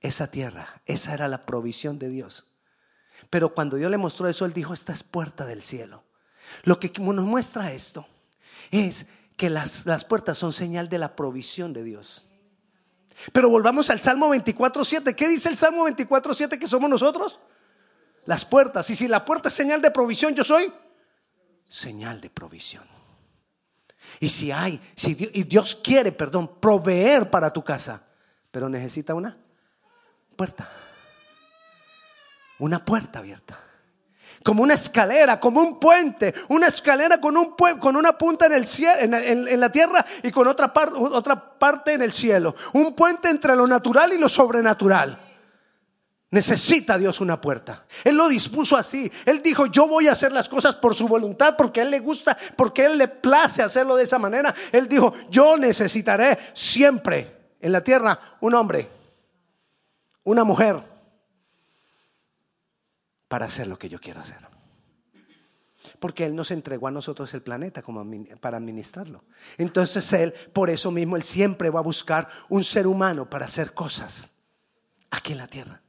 esa 0.00 0.30
tierra. 0.30 0.80
Esa 0.86 1.12
era 1.12 1.28
la 1.28 1.44
provisión 1.44 1.98
de 1.98 2.08
Dios. 2.08 2.46
Pero 3.28 3.52
cuando 3.54 3.76
Dios 3.76 3.90
le 3.90 3.98
mostró 3.98 4.28
eso, 4.28 4.46
él 4.46 4.54
dijo, 4.54 4.72
esta 4.72 4.94
es 4.94 5.02
puerta 5.02 5.44
del 5.44 5.62
cielo. 5.62 6.04
Lo 6.62 6.80
que 6.80 6.90
nos 6.98 7.26
muestra 7.26 7.70
esto 7.70 8.06
es 8.70 9.06
que 9.36 9.50
las, 9.50 9.86
las 9.86 10.04
puertas 10.04 10.38
son 10.38 10.52
señal 10.52 10.88
de 10.88 10.98
la 10.98 11.16
provisión 11.16 11.72
de 11.72 11.82
Dios. 11.82 12.26
Pero 13.32 13.48
volvamos 13.48 13.90
al 13.90 14.00
Salmo 14.00 14.34
24.7. 14.34 15.14
¿Qué 15.14 15.28
dice 15.28 15.48
el 15.48 15.56
Salmo 15.56 15.86
24.7 15.88 16.58
que 16.58 16.66
somos 16.66 16.90
nosotros? 16.90 17.40
Las 18.26 18.44
puertas. 18.44 18.88
Y 18.90 18.96
si 18.96 19.08
la 19.08 19.24
puerta 19.24 19.48
es 19.48 19.54
señal 19.54 19.80
de 19.80 19.90
provisión, 19.90 20.34
yo 20.34 20.44
soy 20.44 20.72
señal 21.68 22.20
de 22.20 22.30
provisión. 22.30 22.84
Y 24.20 24.28
si 24.28 24.52
hay, 24.52 24.80
si 24.96 25.14
Dios, 25.14 25.30
y 25.34 25.44
Dios 25.44 25.76
quiere, 25.76 26.12
perdón, 26.12 26.60
proveer 26.60 27.30
para 27.30 27.50
tu 27.50 27.64
casa, 27.64 28.02
pero 28.50 28.68
necesita 28.68 29.14
una 29.14 29.36
puerta. 30.36 30.68
Una 32.58 32.84
puerta 32.84 33.18
abierta 33.18 33.58
como 34.44 34.62
una 34.62 34.74
escalera, 34.74 35.40
como 35.40 35.60
un 35.60 35.80
puente, 35.80 36.34
una 36.48 36.66
escalera 36.66 37.18
con, 37.18 37.36
un, 37.36 37.56
con 37.80 37.96
una 37.96 38.16
punta 38.16 38.44
en, 38.44 38.52
el 38.52 38.66
cielo, 38.66 38.94
en, 39.00 39.58
la 39.58 39.72
tierra 39.72 40.04
y 40.22 40.30
con 40.30 40.46
otra, 40.46 40.70
otra 40.94 41.58
parte 41.58 41.94
en 41.94 42.02
el 42.02 42.12
cielo. 42.12 42.54
Un 42.74 42.94
puente 42.94 43.30
entre 43.30 43.56
lo 43.56 43.66
natural 43.66 44.12
y 44.12 44.18
lo 44.18 44.28
sobrenatural. 44.28 45.18
Necesita 46.30 46.98
Dios 46.98 47.22
una 47.22 47.40
puerta. 47.40 47.86
Él 48.04 48.16
lo 48.16 48.28
dispuso 48.28 48.76
así. 48.76 49.10
Él 49.24 49.40
dijo, 49.42 49.64
yo 49.66 49.88
voy 49.88 50.08
a 50.08 50.12
hacer 50.12 50.30
las 50.30 50.50
cosas 50.50 50.74
por 50.74 50.94
su 50.94 51.08
voluntad, 51.08 51.56
porque 51.56 51.80
a 51.80 51.84
Él 51.84 51.90
le 51.90 52.00
gusta, 52.00 52.36
porque 52.54 52.82
a 52.82 52.86
Él 52.88 52.98
le 52.98 53.08
place 53.08 53.62
hacerlo 53.62 53.96
de 53.96 54.04
esa 54.04 54.18
manera. 54.18 54.54
Él 54.72 54.88
dijo, 54.88 55.14
yo 55.30 55.56
necesitaré 55.56 56.38
siempre 56.52 57.54
en 57.60 57.72
la 57.72 57.82
tierra 57.82 58.36
un 58.40 58.54
hombre, 58.54 58.90
una 60.24 60.44
mujer 60.44 60.93
para 63.28 63.46
hacer 63.46 63.66
lo 63.66 63.78
que 63.78 63.88
yo 63.88 64.00
quiero 64.00 64.20
hacer. 64.20 64.54
Porque 65.98 66.24
Él 66.26 66.34
nos 66.34 66.50
entregó 66.50 66.88
a 66.88 66.90
nosotros 66.90 67.32
el 67.34 67.42
planeta 67.42 67.82
como 67.82 68.04
para 68.40 68.56
administrarlo. 68.56 69.24
Entonces 69.58 70.12
Él, 70.12 70.32
por 70.52 70.70
eso 70.70 70.90
mismo, 70.90 71.16
Él 71.16 71.22
siempre 71.22 71.70
va 71.70 71.80
a 71.80 71.82
buscar 71.82 72.28
un 72.48 72.64
ser 72.64 72.86
humano 72.86 73.28
para 73.28 73.46
hacer 73.46 73.74
cosas 73.74 74.30
aquí 75.10 75.32
en 75.32 75.38
la 75.38 75.46
tierra. 75.46 75.82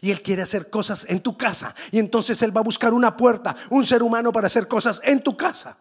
Y 0.00 0.10
Él 0.10 0.22
quiere 0.22 0.42
hacer 0.42 0.70
cosas 0.70 1.06
en 1.08 1.20
tu 1.20 1.36
casa. 1.36 1.74
Y 1.90 1.98
entonces 1.98 2.40
Él 2.42 2.56
va 2.56 2.60
a 2.60 2.64
buscar 2.64 2.92
una 2.92 3.16
puerta, 3.16 3.56
un 3.70 3.84
ser 3.84 4.02
humano 4.02 4.32
para 4.32 4.46
hacer 4.46 4.68
cosas 4.68 5.00
en 5.04 5.22
tu 5.22 5.36
casa. 5.36 5.78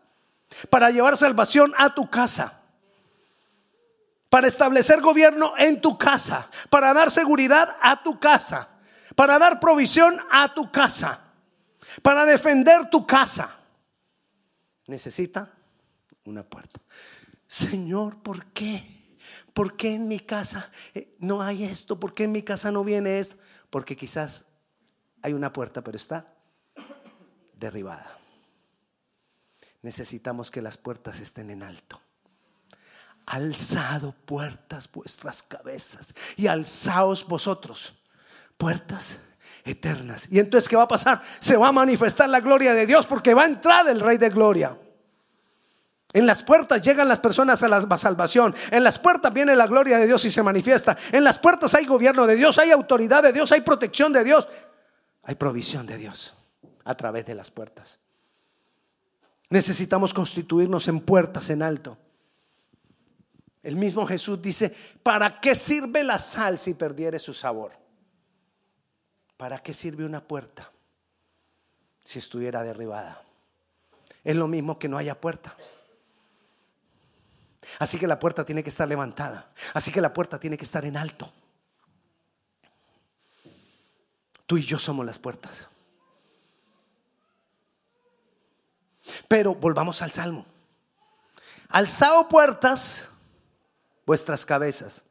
Para 0.70 0.90
llevar 0.90 1.16
salvación 1.16 1.74
a 1.78 1.94
tu 1.94 2.10
casa. 2.10 2.62
Para 4.30 4.48
establecer 4.48 5.02
gobierno 5.02 5.54
en 5.58 5.82
tu 5.82 5.98
casa. 5.98 6.50
Para 6.70 6.94
dar 6.94 7.12
seguridad 7.12 7.76
a 7.82 8.02
tu 8.02 8.20
casa 8.20 8.79
para 9.20 9.38
dar 9.38 9.60
provisión 9.60 10.18
a 10.32 10.54
tu 10.54 10.72
casa, 10.72 11.20
para 12.02 12.24
defender 12.24 12.90
tu 12.90 13.06
casa, 13.06 13.60
necesita 14.88 15.52
una 16.24 16.42
puerta. 16.42 16.80
Señor, 17.46 18.24
¿por 18.24 18.46
qué? 18.54 19.18
¿Por 19.52 19.76
qué 19.76 19.96
en 19.96 20.08
mi 20.08 20.22
casa 20.22 20.72
eh, 20.94 21.18
no 21.20 21.42
hay 21.42 21.66
esto? 21.66 22.00
¿Por 22.00 22.14
qué 22.14 22.24
en 22.24 22.32
mi 22.32 22.44
casa 22.44 22.72
no 22.72 22.86
viene 22.86 23.20
esto? 23.20 23.36
Porque 23.70 23.98
quizás 23.98 24.46
hay 25.22 25.34
una 25.34 25.52
puerta, 25.52 25.84
pero 25.84 25.98
está 25.98 26.34
derribada. 27.58 28.18
Necesitamos 29.82 30.50
que 30.50 30.62
las 30.62 30.78
puertas 30.78 31.20
estén 31.20 31.50
en 31.50 31.64
alto. 31.64 32.00
Alzado 33.26 34.14
puertas 34.14 34.90
vuestras 34.90 35.44
cabezas 35.44 36.14
y 36.38 36.48
alzaos 36.48 37.28
vosotros 37.28 37.99
puertas 38.60 39.20
eternas. 39.64 40.28
Y 40.30 40.38
entonces, 40.38 40.68
¿qué 40.68 40.76
va 40.76 40.84
a 40.84 40.88
pasar? 40.88 41.22
Se 41.40 41.56
va 41.56 41.70
a 41.70 41.72
manifestar 41.72 42.30
la 42.30 42.42
gloria 42.42 42.74
de 42.74 42.86
Dios 42.86 43.08
porque 43.08 43.34
va 43.34 43.44
a 43.44 43.46
entrar 43.46 43.88
el 43.88 44.02
Rey 44.02 44.18
de 44.18 44.30
Gloria. 44.30 44.78
En 46.12 46.26
las 46.26 46.44
puertas 46.44 46.82
llegan 46.82 47.08
las 47.08 47.20
personas 47.20 47.64
a 47.64 47.70
la 47.70 47.98
salvación. 47.98 48.54
En 48.72 48.84
las 48.84 49.00
puertas 49.00 49.32
viene 49.32 49.56
la 49.56 49.66
gloria 49.66 49.98
de 49.98 50.08
Dios 50.08 50.26
y 50.26 50.30
se 50.30 50.44
manifiesta. 50.44 50.98
En 51.12 51.24
las 51.24 51.40
puertas 51.40 51.74
hay 51.74 51.86
gobierno 51.86 52.28
de 52.28 52.36
Dios, 52.36 52.58
hay 52.58 52.72
autoridad 52.72 53.24
de 53.24 53.32
Dios, 53.32 53.52
hay 53.54 53.62
protección 53.62 54.12
de 54.12 54.26
Dios, 54.26 54.48
hay 55.24 55.36
provisión 55.36 55.88
de 55.88 55.98
Dios 55.98 56.36
a 56.84 56.96
través 56.96 57.26
de 57.26 57.36
las 57.36 57.50
puertas. 57.50 58.00
Necesitamos 59.50 60.14
constituirnos 60.14 60.88
en 60.90 61.00
puertas 61.00 61.50
en 61.50 61.64
alto. 61.64 61.98
El 63.64 63.78
mismo 63.78 64.06
Jesús 64.06 64.42
dice, 64.42 64.76
¿para 65.02 65.40
qué 65.40 65.56
sirve 65.56 66.04
la 66.04 66.20
sal 66.20 66.60
si 66.60 66.74
perdiere 66.74 67.20
su 67.20 67.34
sabor? 67.34 67.79
¿Para 69.40 69.60
qué 69.60 69.74
sirve 69.74 70.04
una 70.04 70.20
puerta 70.20 70.70
si 72.04 72.20
estuviera 72.20 72.62
derribada? 72.62 73.24
Es 74.22 74.36
lo 74.36 74.50
mismo 74.50 74.78
que 74.78 74.90
no 74.90 74.98
haya 74.98 75.18
puerta. 75.18 75.56
Así 77.80 77.98
que 77.98 78.06
la 78.06 78.20
puerta 78.20 78.44
tiene 78.44 78.64
que 78.64 78.70
estar 78.70 78.86
levantada. 78.86 79.50
Así 79.74 79.94
que 79.94 80.02
la 80.02 80.14
puerta 80.14 80.42
tiene 80.42 80.58
que 80.58 80.66
estar 80.66 80.84
en 80.84 80.98
alto. 80.98 81.32
Tú 84.46 84.58
y 84.58 84.64
yo 84.64 84.78
somos 84.78 85.06
las 85.06 85.18
puertas. 85.18 85.68
Pero 89.30 89.56
volvamos 89.56 90.02
al 90.02 90.12
Salmo. 90.12 90.46
Alzado 91.70 92.28
puertas 92.28 93.08
vuestras 94.06 94.46
cabezas. 94.46 95.02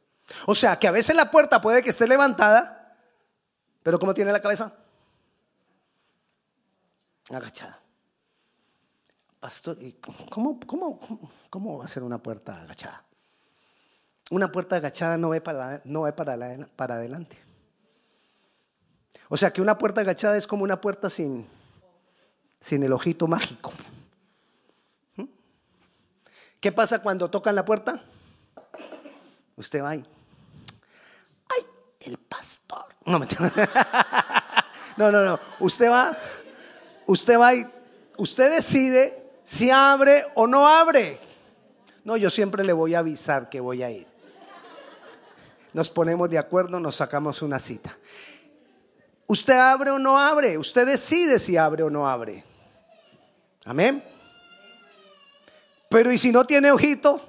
O 0.45 0.53
sea 0.53 0.77
que 0.77 0.87
a 0.87 0.91
veces 0.91 1.15
la 1.15 1.31
puerta 1.31 1.61
puede 1.61 1.81
que 1.81 1.89
esté 1.89 2.07
levantada 2.07 2.78
pero 3.83 3.99
¿cómo 3.99 4.13
tiene 4.13 4.31
la 4.31 4.41
cabeza? 4.41 4.73
Agachada. 7.29 7.79
Pastor, 9.39 9.77
¿cómo, 10.29 10.59
cómo, 10.65 10.99
cómo 11.49 11.77
va 11.77 11.85
a 11.85 11.87
ser 11.87 12.03
una 12.03 12.17
puerta 12.17 12.61
agachada? 12.61 13.03
Una 14.31 14.51
puerta 14.51 14.75
agachada 14.75 15.17
no 15.17 15.29
ve 15.29 15.39
para, 15.39 15.81
no 15.85 16.03
ve 16.03 16.13
para, 16.13 16.37
para 16.75 16.95
adelante. 16.95 17.37
O 19.29 19.37
sea 19.37 19.51
que 19.51 19.61
una 19.61 19.77
puerta 19.77 20.01
agachada 20.01 20.35
es 20.37 20.45
como 20.45 20.63
una 20.63 20.81
puerta 20.81 21.09
sin, 21.09 21.47
sin 22.59 22.83
el 22.83 22.91
ojito 22.91 23.27
mágico. 23.27 23.71
¿Mm? 25.15 25.23
¿Qué 26.59 26.71
pasa 26.71 27.01
cuando 27.01 27.29
tocan 27.29 27.55
la 27.55 27.63
puerta? 27.63 28.03
Usted 29.55 29.81
va 29.81 29.91
ahí 29.91 30.18
No, 33.05 33.19
no, 34.97 35.11
no, 35.11 35.25
no. 35.25 35.39
Usted 35.59 35.89
va, 35.89 36.17
usted 37.05 37.39
va 37.39 37.55
y 37.55 37.65
usted 38.17 38.55
decide 38.55 39.31
si 39.43 39.71
abre 39.71 40.25
o 40.35 40.47
no 40.47 40.67
abre. 40.67 41.19
No, 42.03 42.17
yo 42.17 42.29
siempre 42.29 42.63
le 42.63 42.73
voy 42.73 42.95
a 42.95 42.99
avisar 42.99 43.49
que 43.49 43.59
voy 43.59 43.83
a 43.83 43.91
ir. 43.91 44.07
Nos 45.73 45.89
ponemos 45.89 46.29
de 46.29 46.37
acuerdo, 46.37 46.79
nos 46.79 46.95
sacamos 46.95 47.41
una 47.41 47.59
cita. 47.59 47.97
Usted 49.27 49.53
abre 49.53 49.91
o 49.91 49.99
no 49.99 50.17
abre, 50.17 50.57
usted 50.57 50.87
decide 50.87 51.37
si 51.37 51.57
abre 51.57 51.83
o 51.83 51.89
no 51.89 52.09
abre. 52.09 52.43
Amén. 53.65 54.03
Pero 55.89 56.11
¿y 56.11 56.17
si 56.17 56.31
no 56.31 56.45
tiene 56.45 56.71
ojito? 56.71 57.21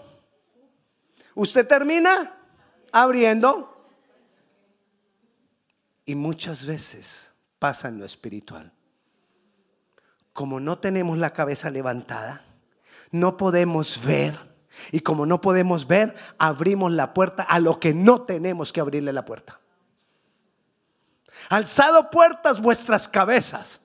Usted 1.35 1.67
termina 1.67 2.35
abriendo 2.93 3.80
y 6.11 6.17
muchas 6.17 6.67
veces 6.67 7.31
pasa 7.61 7.87
en 7.87 8.01
lo 8.01 8.05
espiritual. 8.05 8.73
Como 10.33 10.59
no 10.59 10.77
tenemos 10.77 11.17
la 11.19 11.33
cabeza 11.33 11.71
levantada, 11.71 12.43
no 13.13 13.37
podemos 13.37 14.05
ver. 14.05 14.37
Y 14.91 15.03
como 15.03 15.25
no 15.25 15.41
podemos 15.41 15.87
ver, 15.87 16.17
abrimos 16.37 16.91
la 16.91 17.15
puerta 17.15 17.45
a 17.45 17.61
lo 17.61 17.79
que 17.79 17.95
no 17.95 18.23
tenemos 18.23 18.73
que 18.73 18.81
abrirle 18.81 19.13
la 19.13 19.25
puerta. 19.25 19.61
Alzado 21.49 22.11
puertas 22.11 22.61
vuestras 22.61 23.07
cabezas. 23.07 23.81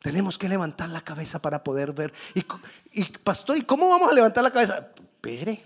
Tenemos 0.00 0.36
que 0.36 0.50
levantar 0.50 0.90
la 0.90 1.00
cabeza 1.00 1.40
para 1.40 1.64
poder 1.64 1.94
ver. 1.94 2.12
Y, 2.34 2.44
y 2.92 3.04
pastor, 3.06 3.56
¿y 3.56 3.62
cómo 3.62 3.88
vamos 3.88 4.10
a 4.10 4.14
levantar 4.14 4.44
la 4.44 4.50
cabeza? 4.50 4.90
Espere, 4.98 5.64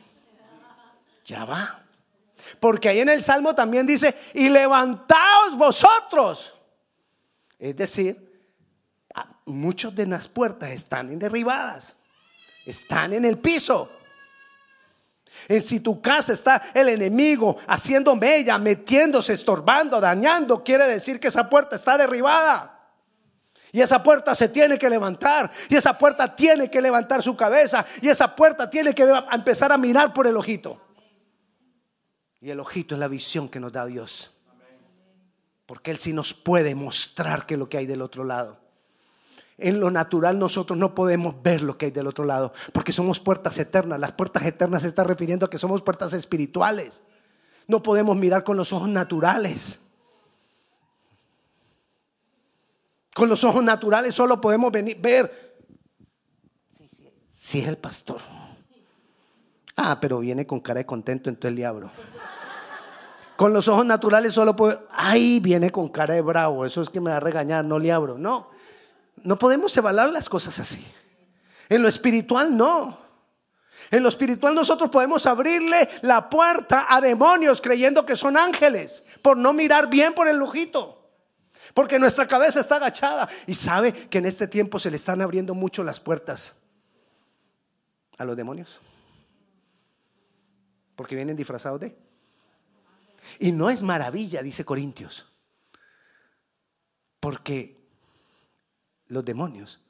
ya 1.24 1.44
va. 1.44 1.85
Porque 2.60 2.88
ahí 2.88 3.00
en 3.00 3.08
el 3.08 3.22
Salmo 3.22 3.54
también 3.54 3.86
dice, 3.86 4.16
y 4.34 4.48
levantaos 4.48 5.56
vosotros. 5.56 6.54
Es 7.58 7.76
decir, 7.76 8.26
muchas 9.46 9.94
de 9.94 10.06
las 10.06 10.28
puertas 10.28 10.70
están 10.70 11.18
derribadas, 11.18 11.96
están 12.66 13.12
en 13.12 13.24
el 13.24 13.38
piso. 13.38 13.90
En 15.48 15.60
si 15.60 15.80
tu 15.80 16.00
casa 16.00 16.32
está 16.32 16.70
el 16.72 16.88
enemigo 16.88 17.56
haciendo 17.66 18.14
mella, 18.16 18.58
metiéndose, 18.58 19.32
estorbando, 19.32 20.00
dañando, 20.00 20.62
quiere 20.62 20.86
decir 20.86 21.20
que 21.20 21.28
esa 21.28 21.48
puerta 21.48 21.76
está 21.76 21.98
derribada. 21.98 22.72
Y 23.72 23.80
esa 23.80 24.02
puerta 24.02 24.34
se 24.34 24.48
tiene 24.48 24.78
que 24.78 24.88
levantar. 24.88 25.50
Y 25.68 25.76
esa 25.76 25.98
puerta 25.98 26.34
tiene 26.34 26.70
que 26.70 26.80
levantar 26.80 27.22
su 27.22 27.36
cabeza. 27.36 27.84
Y 28.00 28.08
esa 28.08 28.34
puerta 28.34 28.70
tiene 28.70 28.94
que 28.94 29.06
empezar 29.32 29.72
a 29.72 29.76
mirar 29.76 30.14
por 30.14 30.26
el 30.26 30.36
ojito. 30.36 30.80
Y 32.46 32.50
el 32.52 32.60
ojito 32.60 32.94
es 32.94 33.00
la 33.00 33.08
visión 33.08 33.48
que 33.48 33.58
nos 33.58 33.72
da 33.72 33.84
Dios. 33.86 34.30
Porque 35.66 35.90
Él 35.90 35.98
sí 35.98 36.12
nos 36.12 36.32
puede 36.32 36.76
mostrar 36.76 37.44
que 37.44 37.56
lo 37.56 37.68
que 37.68 37.76
hay 37.76 37.86
del 37.86 38.00
otro 38.00 38.22
lado. 38.22 38.60
En 39.58 39.80
lo 39.80 39.90
natural 39.90 40.38
nosotros 40.38 40.78
no 40.78 40.94
podemos 40.94 41.42
ver 41.42 41.60
lo 41.62 41.76
que 41.76 41.86
hay 41.86 41.90
del 41.90 42.06
otro 42.06 42.24
lado, 42.24 42.52
porque 42.72 42.92
somos 42.92 43.18
puertas 43.18 43.58
eternas. 43.58 43.98
Las 43.98 44.12
puertas 44.12 44.44
eternas 44.44 44.82
se 44.82 44.88
está 44.88 45.02
refiriendo 45.02 45.44
a 45.44 45.50
que 45.50 45.58
somos 45.58 45.82
puertas 45.82 46.12
espirituales. 46.12 47.02
No 47.66 47.82
podemos 47.82 48.16
mirar 48.16 48.44
con 48.44 48.56
los 48.56 48.72
ojos 48.72 48.90
naturales. 48.90 49.80
Con 53.12 53.28
los 53.28 53.42
ojos 53.42 53.64
naturales 53.64 54.14
solo 54.14 54.40
podemos 54.40 54.70
venir, 54.70 55.00
ver 55.00 55.56
si 57.32 57.58
es 57.58 57.66
el 57.66 57.78
pastor. 57.78 58.20
Ah, 59.74 59.98
pero 60.00 60.20
viene 60.20 60.46
con 60.46 60.60
cara 60.60 60.78
de 60.78 60.86
contento, 60.86 61.28
entonces 61.28 61.48
el 61.48 61.56
diablo. 61.56 61.90
Con 63.36 63.52
los 63.52 63.68
ojos 63.68 63.84
naturales 63.84 64.32
solo 64.32 64.56
puedo, 64.56 64.86
ay, 64.90 65.40
viene 65.40 65.70
con 65.70 65.88
cara 65.88 66.14
de 66.14 66.22
bravo, 66.22 66.64
eso 66.64 66.80
es 66.80 66.88
que 66.88 67.00
me 67.00 67.10
va 67.10 67.18
a 67.18 67.20
regañar, 67.20 67.64
no 67.64 67.78
le 67.78 67.92
abro. 67.92 68.16
No, 68.16 68.50
no 69.22 69.38
podemos 69.38 69.76
evaluar 69.76 70.10
las 70.10 70.28
cosas 70.28 70.58
así. 70.58 70.84
En 71.68 71.82
lo 71.82 71.88
espiritual 71.88 72.56
no. 72.56 72.98
En 73.90 74.02
lo 74.02 74.08
espiritual 74.08 74.54
nosotros 74.54 74.90
podemos 74.90 75.26
abrirle 75.26 75.88
la 76.02 76.28
puerta 76.28 76.86
a 76.88 77.00
demonios 77.00 77.60
creyendo 77.60 78.06
que 78.06 78.16
son 78.16 78.36
ángeles 78.36 79.04
por 79.22 79.36
no 79.36 79.52
mirar 79.52 79.88
bien 79.88 80.14
por 80.14 80.28
el 80.28 80.38
lujito. 80.38 81.10
Porque 81.74 81.98
nuestra 81.98 82.26
cabeza 82.26 82.58
está 82.58 82.76
agachada 82.76 83.28
y 83.46 83.54
sabe 83.54 83.92
que 83.92 84.18
en 84.18 84.26
este 84.26 84.48
tiempo 84.48 84.80
se 84.80 84.90
le 84.90 84.96
están 84.96 85.20
abriendo 85.20 85.54
mucho 85.54 85.84
las 85.84 86.00
puertas 86.00 86.54
a 88.16 88.24
los 88.24 88.34
demonios. 88.34 88.80
Porque 90.96 91.14
vienen 91.14 91.36
disfrazados 91.36 91.80
de. 91.80 92.05
Y 93.38 93.52
no 93.52 93.70
es 93.70 93.82
maravilla, 93.82 94.42
dice 94.42 94.64
Corintios. 94.64 95.26
Porque 97.20 97.76
los 99.08 99.24
demonios 99.24 99.80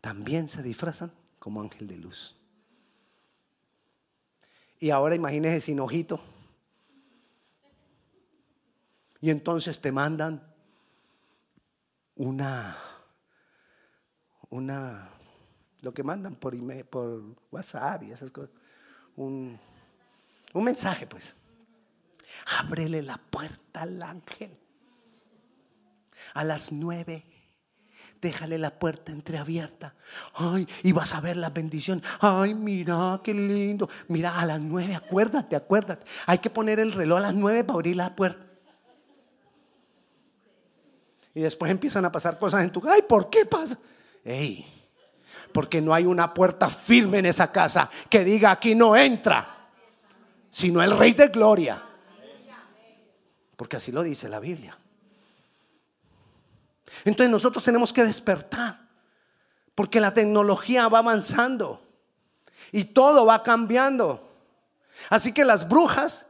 también 0.00 0.48
se 0.48 0.62
disfrazan 0.62 1.12
como 1.38 1.60
ángel 1.60 1.86
de 1.86 1.96
luz. 1.96 2.36
Y 4.78 4.90
ahora 4.90 5.14
imagínese 5.14 5.60
sin 5.60 5.80
ojito. 5.80 6.20
Y 9.20 9.30
entonces 9.30 9.80
te 9.80 9.90
mandan 9.90 10.54
una, 12.16 12.76
una, 14.50 15.10
lo 15.80 15.92
que 15.92 16.02
mandan 16.02 16.36
por, 16.36 16.54
email, 16.54 16.84
por 16.84 17.22
WhatsApp 17.50 18.02
y 18.04 18.12
esas 18.12 18.30
cosas, 18.30 18.50
un, 19.16 19.58
un 20.52 20.64
mensaje 20.64 21.06
pues. 21.06 21.34
Ábrele 22.58 23.02
la 23.02 23.18
puerta 23.18 23.82
al 23.82 24.02
ángel 24.02 24.58
a 26.34 26.44
las 26.44 26.72
nueve 26.72 27.24
déjale 28.20 28.58
la 28.58 28.70
puerta 28.70 29.12
entreabierta. 29.12 29.94
Ay, 30.34 30.66
y 30.82 30.92
vas 30.92 31.14
a 31.14 31.20
ver 31.20 31.36
la 31.36 31.50
bendición. 31.50 32.02
Ay, 32.20 32.54
mira, 32.54 33.20
qué 33.22 33.32
lindo. 33.32 33.88
Mira, 34.08 34.38
a 34.38 34.46
las 34.46 34.60
nueve, 34.60 34.94
acuérdate, 34.94 35.54
acuérdate. 35.54 36.06
Hay 36.26 36.38
que 36.38 36.50
poner 36.50 36.80
el 36.80 36.92
reloj 36.92 37.18
a 37.18 37.22
las 37.22 37.34
nueve 37.34 37.62
para 37.62 37.74
abrir 37.74 37.96
la 37.96 38.14
puerta. 38.16 38.44
Y 41.34 41.40
después 41.40 41.70
empiezan 41.70 42.04
a 42.04 42.10
pasar 42.10 42.38
cosas 42.38 42.64
en 42.64 42.70
tu 42.70 42.80
casa. 42.80 42.94
Ay, 42.94 43.02
¿por 43.02 43.28
qué 43.28 43.44
pasa? 43.44 43.78
Ey, 44.24 44.66
porque 45.52 45.80
no 45.80 45.92
hay 45.92 46.06
una 46.06 46.32
puerta 46.32 46.70
firme 46.70 47.18
en 47.18 47.26
esa 47.26 47.52
casa 47.52 47.90
que 48.08 48.24
diga 48.24 48.50
aquí 48.50 48.74
no 48.74 48.96
entra, 48.96 49.68
sino 50.50 50.82
el 50.82 50.96
Rey 50.96 51.12
de 51.12 51.28
Gloria. 51.28 51.82
Porque 53.56 53.76
así 53.76 53.90
lo 53.90 54.02
dice 54.02 54.28
la 54.28 54.40
Biblia. 54.40 54.78
Entonces 57.04 57.30
nosotros 57.30 57.64
tenemos 57.64 57.92
que 57.92 58.04
despertar, 58.04 58.88
porque 59.74 60.00
la 60.00 60.14
tecnología 60.14 60.88
va 60.88 60.98
avanzando 60.98 61.82
y 62.72 62.84
todo 62.84 63.26
va 63.26 63.42
cambiando. 63.42 64.28
Así 65.10 65.32
que 65.32 65.44
las 65.44 65.68
brujas 65.68 66.26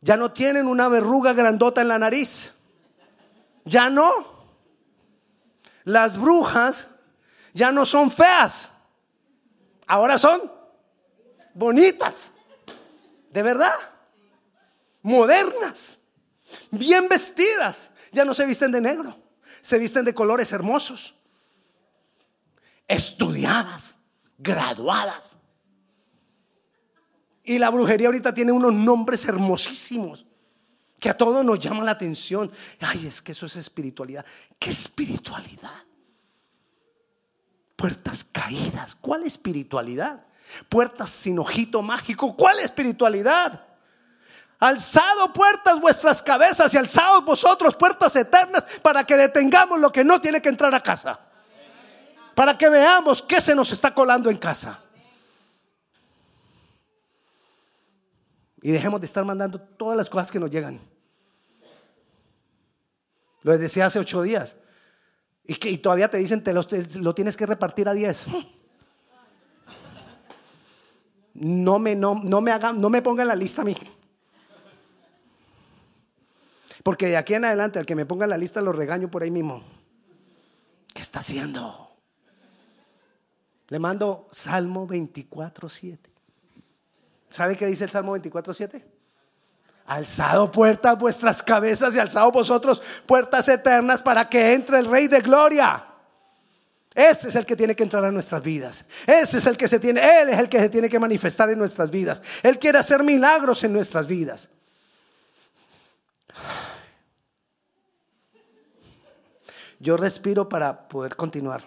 ya 0.00 0.16
no 0.16 0.32
tienen 0.32 0.66
una 0.66 0.88
verruga 0.88 1.32
grandota 1.32 1.80
en 1.80 1.88
la 1.88 1.98
nariz. 1.98 2.52
Ya 3.64 3.90
no. 3.90 4.38
Las 5.84 6.18
brujas 6.18 6.88
ya 7.52 7.72
no 7.72 7.86
son 7.86 8.10
feas. 8.10 8.70
Ahora 9.86 10.18
son 10.18 10.50
bonitas. 11.54 12.32
De 13.30 13.42
verdad. 13.42 13.74
Modernas. 15.02 15.98
Bien 16.70 17.08
vestidas. 17.08 17.90
Ya 18.12 18.24
no 18.24 18.34
se 18.34 18.46
visten 18.46 18.72
de 18.72 18.80
negro 18.80 19.28
se 19.60 19.78
visten 19.78 20.04
de 20.04 20.14
colores 20.14 20.52
hermosos, 20.52 21.14
estudiadas, 22.86 23.98
graduadas. 24.38 25.38
Y 27.44 27.58
la 27.58 27.70
brujería 27.70 28.08
ahorita 28.08 28.34
tiene 28.34 28.52
unos 28.52 28.72
nombres 28.72 29.24
hermosísimos 29.24 30.26
que 30.98 31.08
a 31.08 31.16
todos 31.16 31.44
nos 31.44 31.58
llama 31.58 31.84
la 31.84 31.92
atención. 31.92 32.50
Ay, 32.80 33.06
es 33.06 33.22
que 33.22 33.32
eso 33.32 33.46
es 33.46 33.56
espiritualidad. 33.56 34.24
¿Qué 34.58 34.70
espiritualidad? 34.70 35.84
Puertas 37.76 38.24
caídas. 38.24 38.94
¿Cuál 38.96 39.24
espiritualidad? 39.24 40.26
Puertas 40.68 41.10
sin 41.10 41.38
ojito 41.38 41.82
mágico. 41.82 42.36
¿Cuál 42.36 42.58
espiritualidad? 42.60 43.67
Alzado 44.60 45.32
puertas 45.32 45.80
vuestras 45.80 46.20
cabezas 46.20 46.74
y 46.74 46.76
alzados 46.76 47.24
vosotros 47.24 47.76
puertas 47.76 48.16
eternas 48.16 48.64
para 48.82 49.04
que 49.04 49.16
detengamos 49.16 49.78
lo 49.78 49.92
que 49.92 50.02
no 50.02 50.20
tiene 50.20 50.42
que 50.42 50.48
entrar 50.48 50.74
a 50.74 50.82
casa. 50.82 51.20
Para 52.34 52.58
que 52.58 52.68
veamos 52.68 53.22
qué 53.22 53.40
se 53.40 53.54
nos 53.54 53.70
está 53.70 53.94
colando 53.94 54.30
en 54.30 54.36
casa. 54.36 54.80
Y 58.60 58.72
dejemos 58.72 59.00
de 59.00 59.06
estar 59.06 59.24
mandando 59.24 59.60
todas 59.60 59.96
las 59.96 60.10
cosas 60.10 60.32
que 60.32 60.40
nos 60.40 60.50
llegan. 60.50 60.80
Lo 63.42 63.56
decía 63.56 63.86
hace 63.86 64.00
ocho 64.00 64.22
días. 64.22 64.56
Y, 65.44 65.78
todavía 65.78 66.10
te 66.10 66.18
dicen, 66.18 66.42
te 66.42 66.52
lo, 66.52 66.66
lo, 66.96 67.14
tienes 67.14 67.36
que 67.36 67.46
repartir 67.46 67.88
a 67.88 67.94
diez. 67.94 68.26
No 71.32 71.78
me, 71.78 71.94
no, 71.94 72.16
no 72.16 72.40
me 72.40 72.50
hagan, 72.50 72.80
no 72.80 72.90
me 72.90 73.00
pongan 73.00 73.28
la 73.28 73.36
lista 73.36 73.62
a 73.62 73.64
mí. 73.64 73.76
Porque 76.88 77.08
de 77.08 77.18
aquí 77.18 77.34
en 77.34 77.44
adelante, 77.44 77.78
al 77.78 77.84
que 77.84 77.94
me 77.94 78.06
ponga 78.06 78.26
la 78.26 78.38
lista, 78.38 78.62
lo 78.62 78.72
regaño 78.72 79.10
por 79.10 79.22
ahí 79.22 79.30
mismo. 79.30 79.62
¿Qué 80.94 81.02
está 81.02 81.18
haciendo? 81.18 81.94
Le 83.68 83.78
mando 83.78 84.26
Salmo 84.32 84.86
24, 84.86 85.68
7. 85.68 86.10
¿Sabe 87.28 87.58
qué 87.58 87.66
dice 87.66 87.84
el 87.84 87.90
Salmo 87.90 88.12
24, 88.12 88.54
7? 88.54 88.86
Alzado 89.84 90.50
puertas 90.50 90.98
vuestras 90.98 91.42
cabezas 91.42 91.94
y 91.94 91.98
alzado 91.98 92.32
vosotros 92.32 92.82
puertas 93.04 93.46
eternas 93.50 94.00
para 94.00 94.26
que 94.30 94.54
entre 94.54 94.78
el 94.78 94.86
Rey 94.86 95.08
de 95.08 95.20
Gloria. 95.20 95.84
Ese 96.94 97.28
es 97.28 97.36
el 97.36 97.44
que 97.44 97.54
tiene 97.54 97.76
que 97.76 97.82
entrar 97.82 98.02
a 98.06 98.10
nuestras 98.10 98.42
vidas. 98.42 98.86
Ese 99.06 99.36
es 99.36 99.44
el 99.44 99.58
que 99.58 99.68
se 99.68 99.78
tiene, 99.78 100.00
Él 100.22 100.30
es 100.30 100.38
el 100.38 100.48
que 100.48 100.58
se 100.58 100.70
tiene 100.70 100.88
que 100.88 100.98
manifestar 100.98 101.50
en 101.50 101.58
nuestras 101.58 101.90
vidas. 101.90 102.22
Él 102.42 102.58
quiere 102.58 102.78
hacer 102.78 103.04
milagros 103.04 103.62
en 103.62 103.74
nuestras 103.74 104.06
vidas. 104.06 104.48
Yo 109.80 109.96
respiro 109.96 110.48
para 110.48 110.88
poder 110.88 111.14
continuar. 111.16 111.62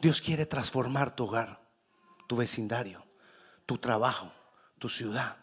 Dios 0.00 0.20
quiere 0.20 0.46
transformar 0.46 1.14
tu 1.14 1.24
hogar, 1.24 1.60
tu 2.26 2.36
vecindario, 2.36 3.04
tu 3.66 3.78
trabajo, 3.78 4.32
tu 4.78 4.88
ciudad. 4.88 5.36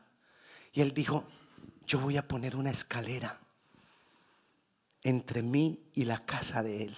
Y 0.74 0.82
Él 0.82 0.94
dijo, 0.94 1.26
yo 1.86 2.00
voy 2.00 2.18
a 2.18 2.28
poner 2.28 2.56
una 2.56 2.72
escalera 2.72 3.39
entre 5.04 5.42
mí 5.42 5.89
y 5.94 6.06
la 6.06 6.26
casa 6.26 6.62
de 6.62 6.84
Él, 6.84 6.98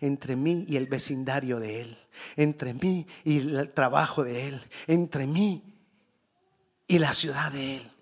entre 0.00 0.36
mí 0.36 0.64
y 0.68 0.76
el 0.76 0.86
vecindario 0.86 1.60
de 1.60 1.82
Él, 1.82 1.98
entre 2.36 2.72
mí 2.72 3.06
y 3.24 3.56
el 3.56 3.72
trabajo 3.72 4.24
de 4.24 4.48
Él, 4.48 4.62
entre 4.86 5.26
mí 5.26 5.74
y 6.86 6.98
la 6.98 7.12
ciudad 7.12 7.52
de 7.52 7.76
Él. 7.76 7.95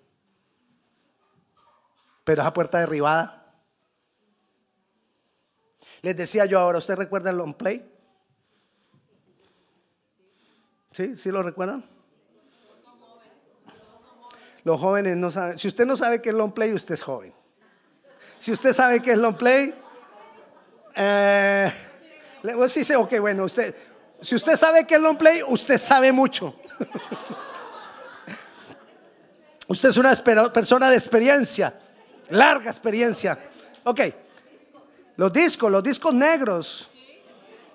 Pero 2.25 2.41
esa 2.41 2.53
puerta 2.53 2.79
derribada. 2.79 3.53
Les 6.01 6.17
decía 6.17 6.45
yo 6.45 6.59
ahora, 6.59 6.79
¿usted 6.79 6.95
recuerda 6.95 7.29
el 7.29 7.37
long 7.37 7.53
play? 7.53 7.89
¿Sí? 10.91 11.15
¿Sí 11.17 11.31
lo 11.31 11.41
recuerdan? 11.41 11.85
Los 14.65 14.81
jóvenes 14.81 15.15
no 15.15 15.31
saben. 15.31 15.57
Si 15.57 15.67
usted 15.67 15.85
no 15.85 15.95
sabe 15.95 16.21
qué 16.21 16.29
es 16.29 16.35
long 16.35 16.51
play, 16.51 16.73
usted 16.73 16.95
es 16.95 17.01
joven. 17.01 17.33
Si 18.39 18.51
usted 18.51 18.73
sabe 18.73 19.01
qué 19.01 19.13
es 19.13 19.17
long 19.17 19.37
play, 19.37 19.73
sí, 22.69 22.83
sí, 22.83 22.95
ok, 22.95 23.19
bueno, 23.19 23.43
usted, 23.43 23.75
si 24.21 24.35
usted 24.35 24.55
sabe 24.55 24.85
qué 24.85 24.95
es 24.95 25.01
long 25.01 25.17
play, 25.17 25.41
usted 25.47 25.77
sabe 25.77 26.11
mucho. 26.11 26.55
usted 29.67 29.89
es 29.89 29.97
una 29.97 30.13
persona 30.51 30.89
de 30.89 30.97
experiencia, 30.97 31.73
larga 32.29 32.69
experiencia. 32.69 33.37
Ok, 33.83 34.01
los 35.17 35.31
discos, 35.31 35.71
los 35.71 35.83
discos 35.83 36.13
negros 36.13 36.89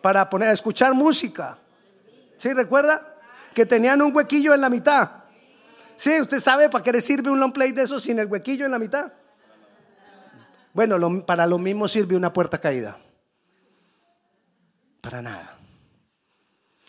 para 0.00 0.28
poner 0.28 0.50
escuchar 0.50 0.94
música. 0.94 1.58
¿Sí 2.38 2.52
recuerda? 2.52 3.16
Que 3.54 3.66
tenían 3.66 4.00
un 4.02 4.14
huequillo 4.14 4.54
en 4.54 4.60
la 4.60 4.68
mitad. 4.68 5.10
Sí, 5.96 6.20
usted 6.20 6.40
sabe 6.40 6.68
para 6.70 6.82
qué 6.82 6.92
le 6.92 7.00
sirve 7.00 7.30
un 7.30 7.38
long 7.38 7.52
play 7.52 7.72
de 7.72 7.82
eso 7.82 8.00
sin 8.00 8.18
el 8.18 8.26
huequillo 8.26 8.64
en 8.64 8.70
la 8.70 8.78
mitad. 8.78 9.12
Bueno, 10.72 11.24
para 11.26 11.46
lo 11.46 11.58
mismo 11.58 11.88
sirve 11.88 12.16
una 12.16 12.32
puerta 12.32 12.58
caída. 12.58 12.98
Para 15.00 15.20
nada. 15.20 15.58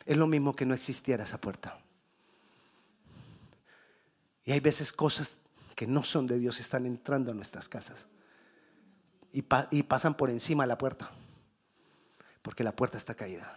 Es 0.06 0.18
lo 0.18 0.28
mismo 0.28 0.54
que 0.56 0.66
no 0.66 0.74
existiera 0.74 1.24
esa 1.24 1.40
puerta. 1.40 1.78
Y 4.44 4.52
hay 4.52 4.60
veces 4.60 4.92
cosas 4.94 5.38
que 5.82 5.88
no 5.88 6.04
son 6.04 6.28
de 6.28 6.38
Dios 6.38 6.60
están 6.60 6.86
entrando 6.86 7.32
a 7.32 7.34
nuestras 7.34 7.68
casas 7.68 8.08
y, 9.34 9.42
pasan 9.42 10.14
por 10.14 10.30
encima 10.30 10.62
de 10.62 10.68
la 10.68 10.78
puerta, 10.78 11.10
porque 12.44 12.64
la 12.64 12.76
puerta 12.76 13.00
está 13.00 13.16
caída. 13.16 13.52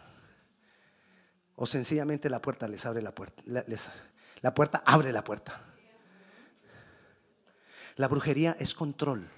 O 1.54 1.66
sencillamente 1.66 2.30
la 2.30 2.40
puerta 2.40 2.66
les 2.66 2.86
abre 2.86 3.02
la 3.02 3.14
puerta. 3.14 3.42
Les, 3.44 3.90
la 4.40 4.54
puerta 4.54 4.82
abre 4.86 5.12
la 5.12 5.22
puerta. 5.22 5.64
La 7.96 8.08
brujería 8.08 8.56
es 8.58 8.74
control. 8.74 9.28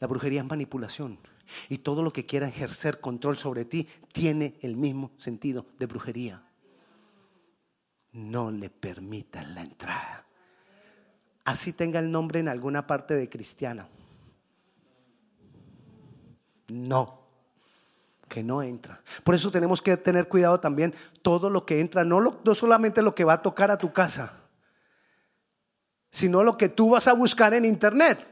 La 0.00 0.06
brujería 0.06 0.40
es 0.40 0.46
manipulación. 0.46 1.18
Y 1.68 1.76
todo 1.76 2.02
lo 2.02 2.10
que 2.10 2.24
quiera 2.24 2.48
ejercer 2.48 3.00
control 3.00 3.36
sobre 3.36 3.66
ti 3.66 3.86
tiene 4.14 4.58
el 4.62 4.78
mismo 4.78 5.10
sentido 5.18 5.66
de 5.78 5.84
brujería. 5.84 6.42
No 8.12 8.50
le 8.50 8.70
permitan 8.70 9.54
la 9.54 9.60
entrada. 9.60 10.27
Así 11.48 11.72
tenga 11.72 11.98
el 11.98 12.10
nombre 12.10 12.40
en 12.40 12.48
alguna 12.48 12.86
parte 12.86 13.14
de 13.14 13.30
cristiana. 13.30 13.88
No 16.68 17.20
que 18.28 18.42
no 18.42 18.62
entra. 18.62 19.00
Por 19.24 19.34
eso 19.34 19.50
tenemos 19.50 19.80
que 19.80 19.96
tener 19.96 20.28
cuidado 20.28 20.60
también 20.60 20.94
todo 21.22 21.48
lo 21.48 21.64
que 21.64 21.80
entra, 21.80 22.04
no, 22.04 22.20
no 22.20 22.54
solamente 22.54 23.00
lo 23.00 23.14
que 23.14 23.24
va 23.24 23.32
a 23.32 23.42
tocar 23.42 23.70
a 23.70 23.78
tu 23.78 23.94
casa, 23.94 24.34
sino 26.10 26.42
lo 26.42 26.58
que 26.58 26.68
tú 26.68 26.90
vas 26.90 27.08
a 27.08 27.14
buscar 27.14 27.54
en 27.54 27.64
internet. 27.64 28.28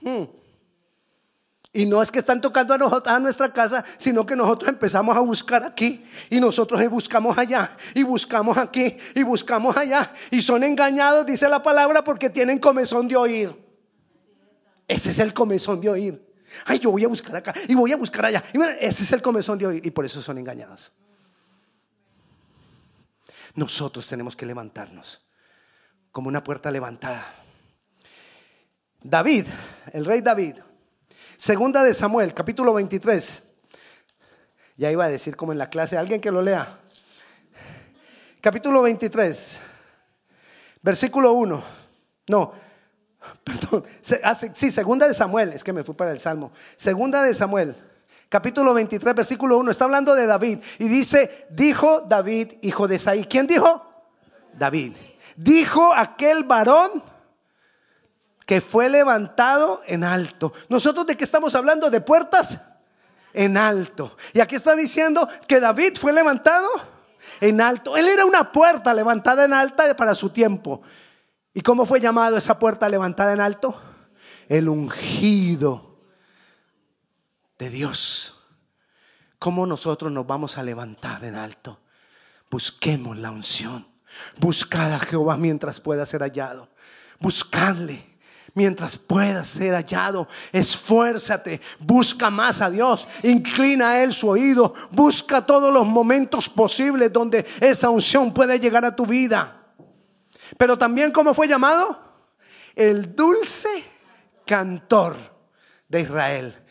Hmm. 0.00 0.24
Y 1.76 1.86
no 1.86 2.00
es 2.00 2.12
que 2.12 2.20
están 2.20 2.40
tocando 2.40 2.72
a, 2.72 3.18
nuestra 3.18 3.52
casa, 3.52 3.84
sino 3.96 4.24
que 4.24 4.36
nosotros 4.36 4.68
empezamos 4.68 5.16
a 5.16 5.18
buscar 5.18 5.64
aquí 5.64 6.06
y 6.30 6.38
nosotros 6.38 6.80
buscamos 6.88 7.36
allá 7.36 7.76
y 7.94 8.04
buscamos 8.04 8.56
aquí 8.56 8.96
y 9.12 9.24
buscamos 9.24 9.76
allá 9.76 10.14
y 10.30 10.40
son 10.40 10.62
engañados, 10.62 11.26
dice 11.26 11.48
la 11.48 11.60
palabra, 11.60 12.04
porque 12.04 12.30
tienen 12.30 12.60
comezón 12.60 13.08
de 13.08 13.16
oír. 13.16 13.56
Ese 14.86 15.10
es 15.10 15.18
el 15.18 15.34
comezón 15.34 15.80
de 15.80 15.88
oír. 15.88 16.34
Ay, 16.64 16.78
yo 16.78 16.92
voy 16.92 17.04
a 17.04 17.08
buscar 17.08 17.34
acá 17.34 17.52
y 17.66 17.74
voy 17.74 17.92
a 17.92 17.96
buscar 17.96 18.26
allá. 18.26 18.44
Y 18.52 18.58
ese 18.78 19.02
es 19.02 19.10
el 19.10 19.20
comezón 19.20 19.58
de 19.58 19.66
hoy 19.66 19.80
y 19.82 19.90
por 19.90 20.04
eso 20.04 20.22
son 20.22 20.38
engañados. 20.38 20.92
Nosotros 23.56 24.06
tenemos 24.06 24.36
que 24.36 24.46
levantarnos 24.46 25.20
como 26.12 26.28
una 26.28 26.44
puerta 26.44 26.70
levantada. 26.70 27.34
David, 29.02 29.46
el 29.92 30.04
rey 30.04 30.20
David, 30.20 30.58
segunda 31.44 31.84
de 31.84 31.92
Samuel, 31.92 32.32
capítulo 32.32 32.72
23. 32.72 33.42
Ya 34.78 34.90
iba 34.90 35.04
a 35.04 35.10
decir 35.10 35.36
como 35.36 35.52
en 35.52 35.58
la 35.58 35.68
clase, 35.68 35.98
alguien 35.98 36.18
que 36.18 36.30
lo 36.30 36.40
lea. 36.40 36.78
Capítulo 38.40 38.80
23, 38.80 39.60
versículo 40.80 41.34
1. 41.34 41.62
No, 42.28 42.52
Perdón, 43.44 43.84
ah, 44.22 44.34
sí, 44.34 44.70
segunda 44.70 45.06
de 45.06 45.12
Samuel, 45.12 45.52
es 45.52 45.62
que 45.62 45.74
me 45.74 45.84
fui 45.84 45.94
para 45.94 46.12
el 46.12 46.18
Salmo. 46.18 46.50
Segunda 46.76 47.22
de 47.22 47.34
Samuel, 47.34 47.76
capítulo 48.30 48.72
23, 48.72 49.14
versículo 49.14 49.58
1, 49.58 49.70
está 49.70 49.84
hablando 49.84 50.14
de 50.14 50.26
David 50.26 50.60
y 50.78 50.88
dice, 50.88 51.46
dijo 51.50 52.00
David, 52.08 52.52
hijo 52.62 52.88
de 52.88 52.98
Saí. 52.98 53.24
¿Quién 53.24 53.46
dijo? 53.46 53.84
David. 54.54 54.94
Dijo 55.36 55.92
aquel 55.92 56.44
varón 56.44 57.02
que 58.46 58.60
fue 58.60 58.88
levantado 58.88 59.82
en 59.86 60.04
alto. 60.04 60.52
¿Nosotros 60.68 61.06
de 61.06 61.16
qué 61.16 61.24
estamos 61.24 61.54
hablando? 61.54 61.90
¿De 61.90 62.00
puertas? 62.00 62.60
En 63.32 63.56
alto. 63.56 64.16
Y 64.32 64.40
aquí 64.40 64.54
está 64.54 64.76
diciendo 64.76 65.28
que 65.48 65.60
David 65.60 65.96
fue 65.98 66.12
levantado 66.12 66.68
en 67.40 67.60
alto. 67.60 67.96
Él 67.96 68.08
era 68.08 68.24
una 68.24 68.52
puerta 68.52 68.92
levantada 68.92 69.44
en 69.44 69.52
alta 69.52 69.96
para 69.96 70.14
su 70.14 70.30
tiempo. 70.30 70.82
¿Y 71.52 71.60
cómo 71.62 71.86
fue 71.86 72.00
llamado 72.00 72.36
esa 72.36 72.58
puerta 72.58 72.88
levantada 72.88 73.32
en 73.32 73.40
alto? 73.40 73.80
El 74.48 74.68
ungido 74.68 76.00
de 77.58 77.70
Dios. 77.70 78.38
¿Cómo 79.38 79.66
nosotros 79.66 80.12
nos 80.12 80.26
vamos 80.26 80.58
a 80.58 80.62
levantar 80.62 81.24
en 81.24 81.34
alto? 81.34 81.80
Busquemos 82.50 83.16
la 83.16 83.30
unción. 83.30 83.88
Buscad 84.38 84.92
a 84.92 84.98
Jehová 84.98 85.36
mientras 85.36 85.80
pueda 85.80 86.06
ser 86.06 86.22
hallado. 86.22 86.68
Buscadle 87.18 88.13
mientras 88.54 88.96
pueda 88.96 89.44
ser 89.44 89.74
hallado. 89.74 90.28
Esfuérzate, 90.52 91.60
busca 91.80 92.30
más 92.30 92.60
a 92.60 92.70
Dios, 92.70 93.06
inclina 93.22 93.90
a 93.90 94.02
Él 94.02 94.14
su 94.14 94.28
oído, 94.28 94.74
busca 94.90 95.44
todos 95.44 95.72
los 95.72 95.86
momentos 95.86 96.48
posibles 96.48 97.12
donde 97.12 97.44
esa 97.60 97.90
unción 97.90 98.32
puede 98.32 98.58
llegar 98.58 98.84
a 98.84 98.96
tu 98.96 99.04
vida. 99.04 99.74
Pero 100.56 100.78
también, 100.78 101.10
¿cómo 101.10 101.34
fue 101.34 101.48
llamado? 101.48 101.98
El 102.74 103.14
dulce 103.14 103.68
cantor 104.46 105.16
de 105.88 106.00
Israel. 106.00 106.64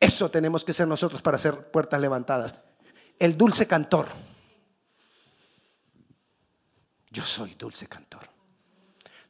Eso 0.00 0.30
tenemos 0.30 0.64
que 0.64 0.72
ser 0.72 0.86
nosotros 0.86 1.22
para 1.22 1.36
hacer 1.36 1.70
puertas 1.70 2.00
levantadas. 2.00 2.54
El 3.18 3.36
dulce 3.36 3.66
cantor. 3.66 4.06
Yo 7.10 7.24
soy 7.24 7.54
dulce 7.54 7.86
cantor. 7.86 8.27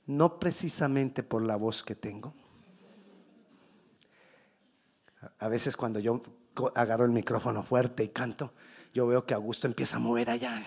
No 0.08 0.40
precisamente 0.40 1.22
por 1.22 1.42
la 1.42 1.54
voz 1.54 1.84
que 1.84 1.94
tengo. 1.94 2.34
A 5.38 5.48
veces 5.48 5.76
cuando 5.76 6.00
yo 6.00 6.20
agarro 6.74 7.04
el 7.04 7.12
micrófono 7.12 7.62
fuerte 7.62 8.02
y 8.02 8.08
canto, 8.08 8.52
yo 8.92 9.06
veo 9.06 9.24
que 9.24 9.34
Augusto 9.34 9.68
empieza 9.68 9.96
a 9.96 10.00
mover 10.00 10.30
allá 10.30 10.64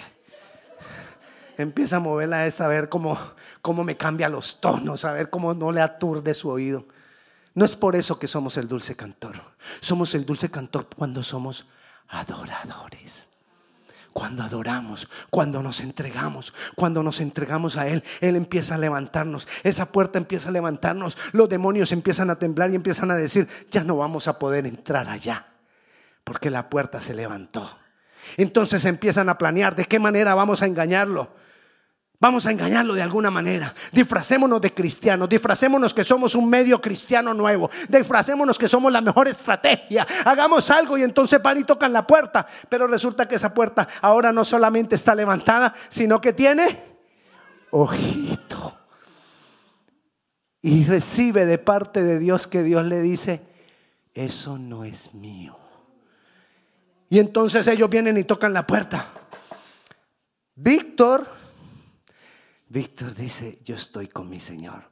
empieza 1.61 1.97
a 1.97 1.99
moverla 1.99 2.43
a 2.43 2.67
ver 2.67 2.89
cómo, 2.89 3.17
cómo 3.61 3.83
me 3.83 3.97
cambia 3.97 4.29
los 4.29 4.59
tonos, 4.59 5.05
a 5.05 5.13
ver 5.13 5.29
cómo 5.29 5.53
no 5.53 5.71
le 5.71 5.81
aturde 5.81 6.33
su 6.33 6.49
oído. 6.49 6.85
No 7.53 7.65
es 7.65 7.75
por 7.75 7.95
eso 7.95 8.17
que 8.17 8.27
somos 8.27 8.57
el 8.57 8.67
dulce 8.67 8.95
cantor. 8.95 9.41
Somos 9.79 10.15
el 10.15 10.25
dulce 10.25 10.49
cantor 10.49 10.87
cuando 10.95 11.21
somos 11.21 11.67
adoradores. 12.07 13.29
Cuando 14.13 14.43
adoramos, 14.43 15.07
cuando 15.29 15.63
nos 15.63 15.79
entregamos, 15.79 16.53
cuando 16.75 17.01
nos 17.01 17.21
entregamos 17.21 17.77
a 17.77 17.87
Él, 17.87 18.03
Él 18.19 18.35
empieza 18.35 18.75
a 18.75 18.77
levantarnos. 18.77 19.47
Esa 19.63 19.91
puerta 19.91 20.19
empieza 20.19 20.49
a 20.49 20.51
levantarnos. 20.51 21.17
Los 21.31 21.47
demonios 21.47 21.93
empiezan 21.93 22.29
a 22.29 22.37
temblar 22.37 22.71
y 22.71 22.75
empiezan 22.75 23.09
a 23.11 23.15
decir, 23.15 23.47
ya 23.69 23.83
no 23.83 23.95
vamos 23.95 24.27
a 24.27 24.37
poder 24.37 24.67
entrar 24.67 25.07
allá, 25.07 25.45
porque 26.25 26.49
la 26.49 26.69
puerta 26.69 26.99
se 26.99 27.13
levantó. 27.13 27.77
Entonces 28.37 28.83
empiezan 28.85 29.29
a 29.29 29.37
planear 29.37 29.75
de 29.75 29.85
qué 29.85 29.99
manera 29.99 30.35
vamos 30.35 30.61
a 30.61 30.65
engañarlo. 30.65 31.33
Vamos 32.21 32.45
a 32.45 32.51
engañarlo 32.51 32.93
de 32.93 33.01
alguna 33.01 33.31
manera. 33.31 33.73
Disfracémonos 33.91 34.61
de 34.61 34.75
cristianos, 34.75 35.27
disfracémonos 35.27 35.91
que 35.91 36.03
somos 36.03 36.35
un 36.35 36.47
medio 36.47 36.79
cristiano 36.79 37.33
nuevo, 37.33 37.71
disfracémonos 37.89 38.59
que 38.59 38.67
somos 38.67 38.91
la 38.91 39.01
mejor 39.01 39.27
estrategia. 39.27 40.05
Hagamos 40.23 40.69
algo 40.69 40.99
y 40.99 41.01
entonces 41.01 41.41
van 41.41 41.57
y 41.57 41.63
tocan 41.63 41.91
la 41.91 42.05
puerta. 42.05 42.45
Pero 42.69 42.85
resulta 42.85 43.27
que 43.27 43.35
esa 43.35 43.55
puerta 43.55 43.87
ahora 44.01 44.31
no 44.31 44.45
solamente 44.45 44.93
está 44.93 45.15
levantada, 45.15 45.73
sino 45.89 46.21
que 46.21 46.33
tiene 46.33 46.77
ojito. 47.71 48.77
Y 50.61 50.85
recibe 50.85 51.47
de 51.47 51.57
parte 51.57 52.03
de 52.03 52.19
Dios 52.19 52.45
que 52.45 52.61
Dios 52.61 52.85
le 52.85 53.01
dice, 53.01 53.41
eso 54.13 54.59
no 54.59 54.85
es 54.85 55.15
mío. 55.15 55.57
Y 57.09 57.17
entonces 57.17 57.65
ellos 57.65 57.89
vienen 57.89 58.15
y 58.19 58.25
tocan 58.25 58.53
la 58.53 58.67
puerta. 58.67 59.07
Víctor, 60.53 61.40
Víctor 62.71 63.13
dice, 63.13 63.59
yo 63.65 63.75
estoy 63.75 64.07
con 64.07 64.29
mi 64.29 64.39
Señor. 64.39 64.83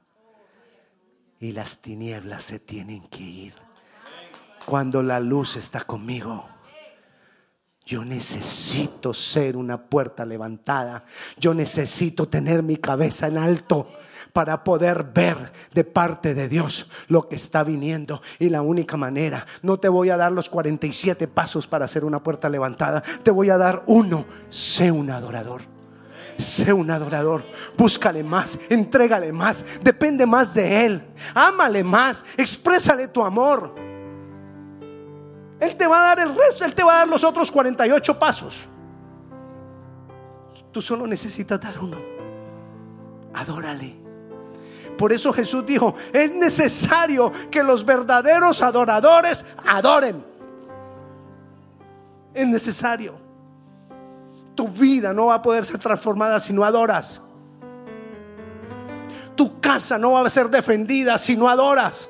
Y 1.39 1.53
las 1.53 1.77
tinieblas 1.77 2.43
se 2.43 2.59
tienen 2.59 3.07
que 3.07 3.23
ir. 3.23 3.53
Cuando 4.65 5.01
la 5.01 5.21
luz 5.21 5.55
está 5.55 5.81
conmigo, 5.81 6.45
Yo 7.85 8.05
necesito 8.05 9.15
ser 9.15 9.57
una 9.57 9.89
puerta 9.89 10.23
levantada. 10.23 11.05
Yo 11.39 11.55
necesito 11.55 12.27
tener 12.27 12.61
mi 12.61 12.75
cabeza 12.75 13.25
en 13.25 13.37
alto 13.37 13.87
para 14.31 14.63
poder 14.63 15.05
ver 15.05 15.51
de 15.73 15.83
parte 15.85 16.35
de 16.35 16.47
Dios 16.49 16.87
lo 17.07 17.27
que 17.27 17.35
está 17.35 17.63
viniendo. 17.63 18.21
Y 18.37 18.49
la 18.49 18.61
única 18.61 18.95
manera, 18.95 19.43
no 19.63 19.79
te 19.79 19.89
voy 19.89 20.11
a 20.11 20.17
dar 20.17 20.31
los 20.33 20.49
47 20.49 21.27
pasos 21.27 21.65
para 21.65 21.85
hacer 21.85 22.05
una 22.05 22.21
puerta 22.21 22.47
levantada, 22.47 23.01
te 23.23 23.31
voy 23.31 23.49
a 23.49 23.57
dar 23.57 23.83
uno, 23.87 24.25
sé 24.49 24.91
un 24.91 25.09
adorador. 25.09 25.78
Sé 26.39 26.71
un 26.71 26.89
adorador, 26.89 27.43
búscale 27.77 28.23
más, 28.23 28.57
entrégale 28.69 29.33
más, 29.33 29.65
depende 29.81 30.25
más 30.25 30.53
de 30.53 30.85
Él, 30.85 31.05
ámale 31.35 31.83
más, 31.83 32.23
exprésale 32.37 33.09
tu 33.09 33.21
amor. 33.21 33.75
Él 35.59 35.75
te 35.75 35.85
va 35.85 35.97
a 35.99 36.15
dar 36.15 36.19
el 36.25 36.33
resto, 36.33 36.63
Él 36.63 36.73
te 36.73 36.81
va 36.81 36.93
a 36.93 36.97
dar 36.99 37.07
los 37.09 37.25
otros 37.25 37.51
48 37.51 38.17
pasos. 38.17 38.69
Tú 40.71 40.81
solo 40.81 41.05
necesitas 41.05 41.59
dar 41.59 41.77
uno. 41.77 41.97
Adórale. 43.33 43.97
Por 44.97 45.11
eso 45.11 45.33
Jesús 45.33 45.65
dijo, 45.65 45.95
es 46.13 46.33
necesario 46.33 47.33
que 47.51 47.63
los 47.63 47.83
verdaderos 47.83 48.61
adoradores 48.61 49.45
adoren. 49.65 50.23
Es 52.33 52.47
necesario. 52.47 53.28
Tu 54.59 54.67
vida 54.67 55.13
no 55.13 55.27
va 55.27 55.35
a 55.35 55.41
poder 55.41 55.63
ser 55.63 55.77
transformada 55.77 56.37
si 56.37 56.51
no 56.51 56.65
adoras. 56.65 57.21
Tu 59.33 59.61
casa 59.61 59.97
no 59.97 60.11
va 60.11 60.25
a 60.25 60.29
ser 60.29 60.49
defendida 60.49 61.17
si 61.17 61.37
no 61.37 61.47
adoras. 61.47 62.09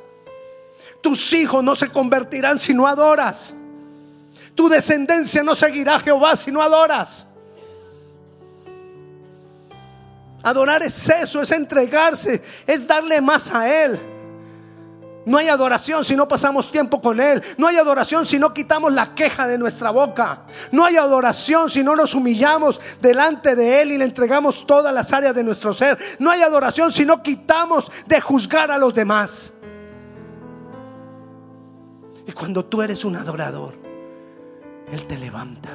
Tus 0.99 1.31
hijos 1.33 1.63
no 1.63 1.75
se 1.75 1.89
convertirán 1.89 2.57
si 2.57 2.73
no 2.73 2.88
adoras. 2.88 3.53
Tu 4.55 4.67
descendencia 4.67 5.43
no 5.43 5.53
seguirá 5.53 5.97
a 5.97 5.99
Jehová 5.99 6.35
si 6.35 6.51
no 6.51 6.63
adoras. 6.63 7.27
Adorar 10.41 10.81
es 10.81 11.07
eso, 11.07 11.43
es 11.43 11.51
entregarse, 11.51 12.41
es 12.65 12.88
darle 12.88 13.21
más 13.21 13.53
a 13.53 13.85
Él. 13.85 13.99
No 15.29 15.37
hay 15.37 15.47
adoración 15.47 16.03
si 16.03 16.15
no 16.15 16.27
pasamos 16.27 16.71
tiempo 16.71 16.99
con 16.99 17.19
Él. 17.19 17.43
No 17.59 17.67
hay 17.67 17.77
adoración 17.77 18.25
si 18.25 18.39
no 18.39 18.51
quitamos 18.51 18.91
la 18.91 19.13
queja 19.13 19.45
de 19.45 19.59
nuestra 19.59 19.91
boca. 19.91 20.41
No 20.71 20.83
hay 20.83 20.97
adoración 20.97 21.69
si 21.69 21.83
no 21.83 21.95
nos 21.95 22.15
humillamos 22.15 22.81
delante 22.99 23.55
de 23.55 23.83
Él 23.83 23.91
y 23.91 23.99
le 23.99 24.05
entregamos 24.05 24.65
todas 24.65 24.91
las 24.91 25.13
áreas 25.13 25.35
de 25.35 25.43
nuestro 25.43 25.71
ser. 25.71 25.99
No 26.17 26.31
hay 26.31 26.41
adoración 26.41 26.91
si 26.91 27.05
no 27.05 27.21
quitamos 27.21 27.91
de 28.07 28.19
juzgar 28.19 28.71
a 28.71 28.79
los 28.79 28.91
demás. 28.95 29.53
Y 32.25 32.31
cuando 32.31 32.65
tú 32.65 32.81
eres 32.81 33.05
un 33.05 33.15
adorador, 33.15 33.75
Él 34.91 35.05
te 35.05 35.15
levanta. 35.15 35.69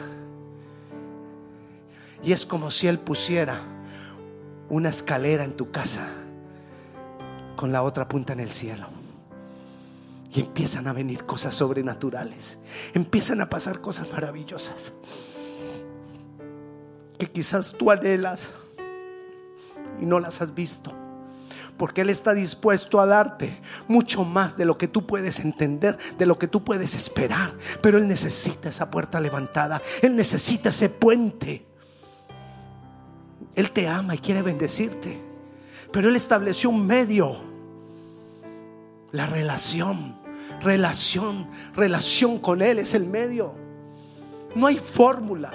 Y 2.25 2.33
es 2.33 2.45
como 2.45 2.73
si 2.73 2.89
Él 2.89 2.99
pusiera 2.99 3.61
una 4.69 4.89
escalera 4.89 5.45
en 5.45 5.57
tu 5.57 5.71
casa 5.71 6.09
con 7.55 7.71
la 7.71 7.85
otra 7.85 8.09
punta 8.09 8.33
en 8.33 8.41
el 8.41 8.51
cielo. 8.51 9.04
Y 10.35 10.41
empiezan 10.41 10.89
a 10.89 10.93
venir 10.93 11.25
cosas 11.25 11.55
sobrenaturales. 11.55 12.59
Empiezan 12.93 13.41
a 13.41 13.49
pasar 13.49 13.81
cosas 13.81 14.11
maravillosas. 14.11 14.93
Que 17.17 17.31
quizás 17.31 17.73
tú 17.73 17.93
anhelas 17.93 18.51
y 20.01 20.07
no 20.07 20.19
las 20.19 20.43
has 20.43 20.53
visto. 20.53 20.93
Porque 21.77 22.01
Él 22.01 22.11
está 22.11 22.35
dispuesto 22.35 23.01
a 23.01 23.07
darte 23.07 23.61
mucho 23.87 24.25
más 24.25 24.57
de 24.57 24.65
lo 24.65 24.77
que 24.77 24.89
tú 24.89 25.07
puedes 25.07 25.39
entender, 25.39 25.99
de 26.19 26.27
lo 26.27 26.37
que 26.37 26.49
tú 26.49 26.65
puedes 26.65 26.97
esperar. 26.97 27.57
Pero 27.81 27.99
Él 27.99 28.09
necesita 28.09 28.69
esa 28.69 28.91
puerta 28.91 29.21
levantada. 29.21 29.81
Él 30.03 30.17
necesita 30.17 30.71
ese 30.71 30.89
puente. 30.89 31.65
Él 33.55 33.71
te 33.71 33.87
ama 33.87 34.17
y 34.17 34.19
quiere 34.19 34.43
bendecirte. 34.43 35.21
Pero 35.93 36.09
Él 36.09 36.17
estableció 36.17 36.71
un 36.71 36.85
medio. 36.89 37.41
La 39.13 39.27
relación. 39.27 40.24
Relación. 40.65 41.47
Relación 41.77 42.39
con 42.39 42.63
Él 42.63 42.79
es 42.79 42.95
el 42.95 43.05
medio. 43.05 43.55
No 44.55 44.67
hay 44.67 44.79
fórmula. 44.79 45.53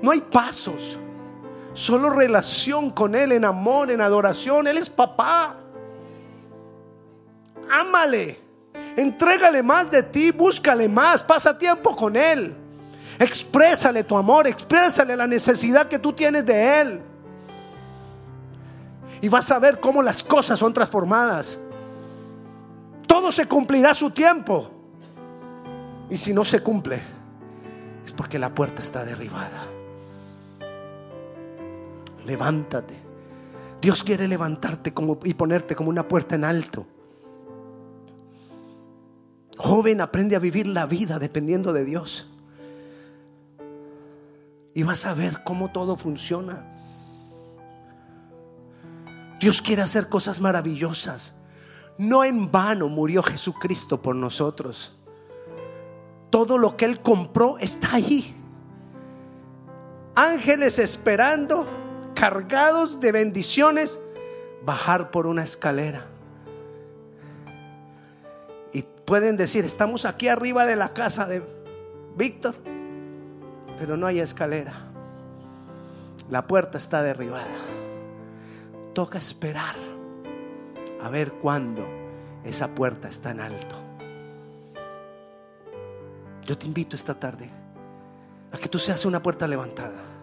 No 0.00 0.10
hay 0.10 0.22
pasos. 0.22 0.98
Solo 1.74 2.08
relación 2.08 2.90
con 2.90 3.14
Él 3.14 3.32
en 3.32 3.44
amor, 3.44 3.90
en 3.90 4.00
adoración. 4.00 4.66
Él 4.66 4.78
es 4.78 4.88
papá. 4.88 5.56
Ámale. 7.70 8.40
Entrégale 8.96 9.62
más 9.62 9.90
de 9.90 10.02
ti, 10.02 10.30
búscale 10.30 10.88
más, 10.88 11.22
pasa 11.22 11.58
tiempo 11.58 11.94
con 11.94 12.16
Él. 12.16 12.54
Exprésale 13.18 14.04
tu 14.04 14.16
amor, 14.16 14.46
exprésale 14.46 15.14
la 15.14 15.26
necesidad 15.26 15.86
que 15.86 15.98
tú 15.98 16.14
tienes 16.14 16.46
de 16.46 16.80
Él. 16.80 17.02
Y 19.20 19.28
vas 19.28 19.50
a 19.50 19.58
ver 19.58 19.80
cómo 19.80 20.02
las 20.02 20.22
cosas 20.22 20.58
son 20.58 20.72
transformadas. 20.72 21.58
Todo 23.16 23.32
se 23.32 23.46
cumplirá 23.46 23.92
a 23.92 23.94
su 23.94 24.10
tiempo. 24.10 24.70
Y 26.10 26.16
si 26.18 26.34
no 26.34 26.44
se 26.44 26.60
cumple, 26.62 27.00
es 28.04 28.12
porque 28.12 28.38
la 28.38 28.54
puerta 28.54 28.82
está 28.82 29.04
derribada 29.04 29.76
levántate. 32.26 33.00
Dios 33.80 34.02
quiere 34.02 34.26
levantarte 34.28 34.92
y 35.24 35.34
ponerte 35.34 35.76
como 35.76 35.90
una 35.90 36.06
puerta 36.06 36.34
en 36.34 36.44
alto. 36.44 36.86
Joven, 39.56 40.00
aprende 40.00 40.36
a 40.36 40.40
vivir 40.40 40.66
la 40.66 40.86
vida 40.86 41.18
dependiendo 41.18 41.72
de 41.72 41.84
Dios. 41.84 42.28
Y 44.74 44.82
vas 44.82 45.06
a 45.06 45.14
ver 45.14 45.42
cómo 45.44 45.70
todo 45.70 45.96
funciona. 45.96 46.66
Dios 49.40 49.62
quiere 49.62 49.82
hacer 49.82 50.08
cosas 50.08 50.40
maravillosas. 50.40 51.35
No 51.98 52.24
en 52.24 52.50
vano 52.50 52.88
murió 52.88 53.22
Jesucristo 53.22 54.02
por 54.02 54.14
nosotros. 54.14 54.92
Todo 56.30 56.58
lo 56.58 56.76
que 56.76 56.84
Él 56.84 57.00
compró 57.00 57.56
está 57.58 57.94
ahí. 57.94 58.36
Ángeles 60.14 60.78
esperando 60.78 61.66
cargados 62.14 63.00
de 63.00 63.12
bendiciones, 63.12 63.98
bajar 64.64 65.10
por 65.10 65.26
una 65.26 65.44
escalera. 65.44 66.06
Y 68.72 68.82
pueden 68.82 69.36
decir, 69.36 69.64
estamos 69.64 70.04
aquí 70.04 70.28
arriba 70.28 70.66
de 70.66 70.76
la 70.76 70.92
casa 70.92 71.26
de 71.26 71.42
Víctor, 72.16 72.54
pero 73.78 73.96
no 73.96 74.06
hay 74.06 74.20
escalera. 74.20 74.90
La 76.30 76.46
puerta 76.46 76.76
está 76.76 77.02
derribada. 77.02 77.54
Toca 78.94 79.18
esperar 79.18 79.85
a 81.06 81.10
ver 81.10 81.32
cuándo 81.34 81.86
esa 82.44 82.74
puerta 82.74 83.08
está 83.08 83.30
en 83.30 83.40
alto. 83.40 83.76
Yo 86.44 86.56
te 86.58 86.66
invito 86.66 86.94
esta 86.94 87.18
tarde 87.18 87.50
a 88.52 88.58
que 88.58 88.68
tú 88.68 88.78
seas 88.78 89.04
una 89.04 89.22
puerta 89.22 89.48
levantada 89.48 90.16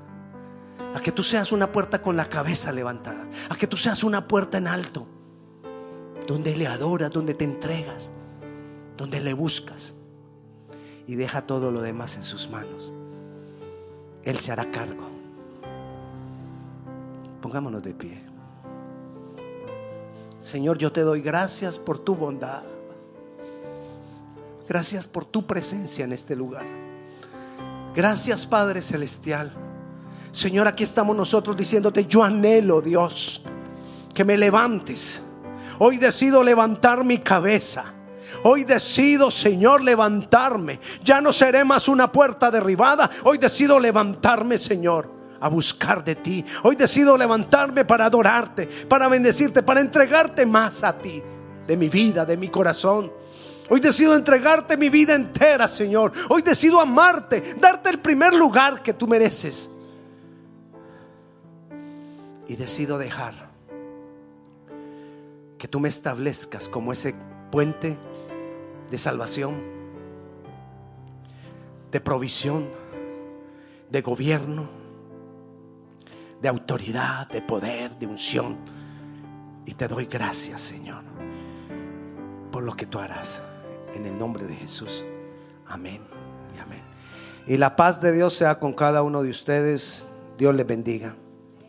a 0.94 1.02
que 1.02 1.12
tú 1.12 1.24
seas 1.24 1.52
una 1.52 1.72
puerta 1.72 2.02
con 2.02 2.16
la 2.16 2.26
cabeza 2.26 2.72
levantada, 2.72 3.28
a 3.50 3.56
que 3.56 3.68
tú 3.68 3.78
seas 3.78 4.04
una 4.04 4.28
puerta 4.28 4.58
en 4.58 4.68
alto, 4.68 5.08
donde 6.28 6.56
le 6.56 6.68
adoras, 6.68 7.12
donde 7.12 7.34
te 7.34 7.46
entregas, 7.46 8.12
donde 8.96 9.20
le 9.20 9.34
buscas 9.34 9.96
y 11.08 11.16
deja 11.16 11.46
todo 11.48 11.72
lo 11.72 11.82
demás 11.82 12.16
en 12.16 12.24
sus 12.24 12.50
manos. 12.50 12.94
Él 14.24 14.38
se 14.38 14.52
hará 14.52 14.72
cargo. 14.72 15.10
Pongámonos 17.42 17.84
de 17.84 17.94
pie. 17.94 18.33
Señor, 20.44 20.78
yo 20.78 20.92
te 20.92 21.02
doy 21.02 21.22
gracias 21.22 21.80
por 21.80 21.98
tu 21.98 22.16
bondad. 22.16 22.62
Gracias 24.70 25.08
por 25.08 25.26
tu 25.26 25.48
presencia 25.48 26.06
en 26.06 26.14
este 26.14 26.36
lugar. 26.36 26.66
Gracias 27.96 28.46
Padre 28.46 28.84
Celestial 28.84 29.52
Señor, 30.34 30.68
aquí 30.68 30.84
estamos 30.84 31.16
nosotros 31.16 31.56
diciéndote, 31.56 32.08
yo 32.08 32.24
anhelo, 32.24 32.82
Dios, 32.82 33.44
que 34.16 34.26
me 34.26 34.36
levantes. 34.36 35.22
Hoy 35.78 35.98
decido 35.98 36.42
levantar 36.42 37.04
mi 37.04 37.20
cabeza. 37.20 37.94
Hoy 38.44 38.64
decido, 38.64 39.30
Señor, 39.30 39.84
levantarme. 39.84 40.80
Ya 41.04 41.22
no 41.22 41.32
seré 41.32 41.64
más 41.64 41.88
una 41.88 42.12
puerta 42.12 42.50
derribada. 42.50 43.12
Hoy 43.26 43.38
decido 43.38 43.78
levantarme, 43.80 44.58
Señor, 44.58 45.08
a 45.44 45.50
buscar 45.50 46.06
de 46.06 46.16
ti. 46.16 46.44
Hoy 46.64 46.78
decido 46.78 47.18
levantarme 47.18 47.84
para 47.84 48.06
adorarte, 48.06 48.66
para 48.66 49.10
bendecirte, 49.10 49.62
para 49.62 49.82
entregarte 49.82 50.46
más 50.46 50.86
a 50.86 50.98
ti, 50.98 51.22
de 51.68 51.76
mi 51.76 51.90
vida, 51.90 52.26
de 52.26 52.38
mi 52.38 52.48
corazón. 52.48 53.12
Hoy 53.70 53.82
decido 53.82 54.16
entregarte 54.16 54.78
mi 54.78 54.88
vida 54.88 55.16
entera, 55.16 55.68
Señor. 55.68 56.14
Hoy 56.30 56.44
decido 56.44 56.80
amarte, 56.80 57.56
darte 57.60 57.90
el 57.90 58.00
primer 58.00 58.34
lugar 58.34 58.82
que 58.82 58.94
tú 58.94 59.06
mereces 59.06 59.70
y 62.48 62.56
decido 62.56 62.98
dejar 62.98 63.34
que 65.58 65.68
tú 65.68 65.82
me 65.82 65.90
establezcas 65.90 66.70
como 66.70 66.94
ese 66.94 67.16
puente 67.52 67.98
de 68.90 68.98
salvación, 68.98 69.62
de 71.92 72.00
provisión 72.00 72.70
de 73.90 74.02
gobierno, 74.02 74.83
de 76.44 76.50
autoridad, 76.50 77.30
de 77.30 77.42
poder, 77.42 77.98
de 77.98 78.06
unción. 78.06 78.58
Y 79.66 79.74
te 79.76 79.88
doy 79.88 80.08
gracias, 80.08 80.62
Señor, 80.62 81.06
por 82.52 82.64
lo 82.64 82.76
que 82.76 82.86
tú 82.86 83.00
harás. 83.00 83.42
En 83.94 84.06
el 84.06 84.20
nombre 84.20 84.46
de 84.46 84.56
Jesús. 84.56 85.06
Amén 85.66 86.02
y 86.56 86.60
amén. 86.60 86.82
Y 87.48 87.58
la 87.58 87.76
paz 87.78 88.02
de 88.02 88.12
Dios 88.12 88.34
sea 88.34 88.60
con 88.60 88.74
cada 88.74 89.04
uno 89.04 89.24
de 89.24 89.30
ustedes. 89.30 90.06
Dios 90.38 90.54
les 90.54 90.68
bendiga. 90.68 91.16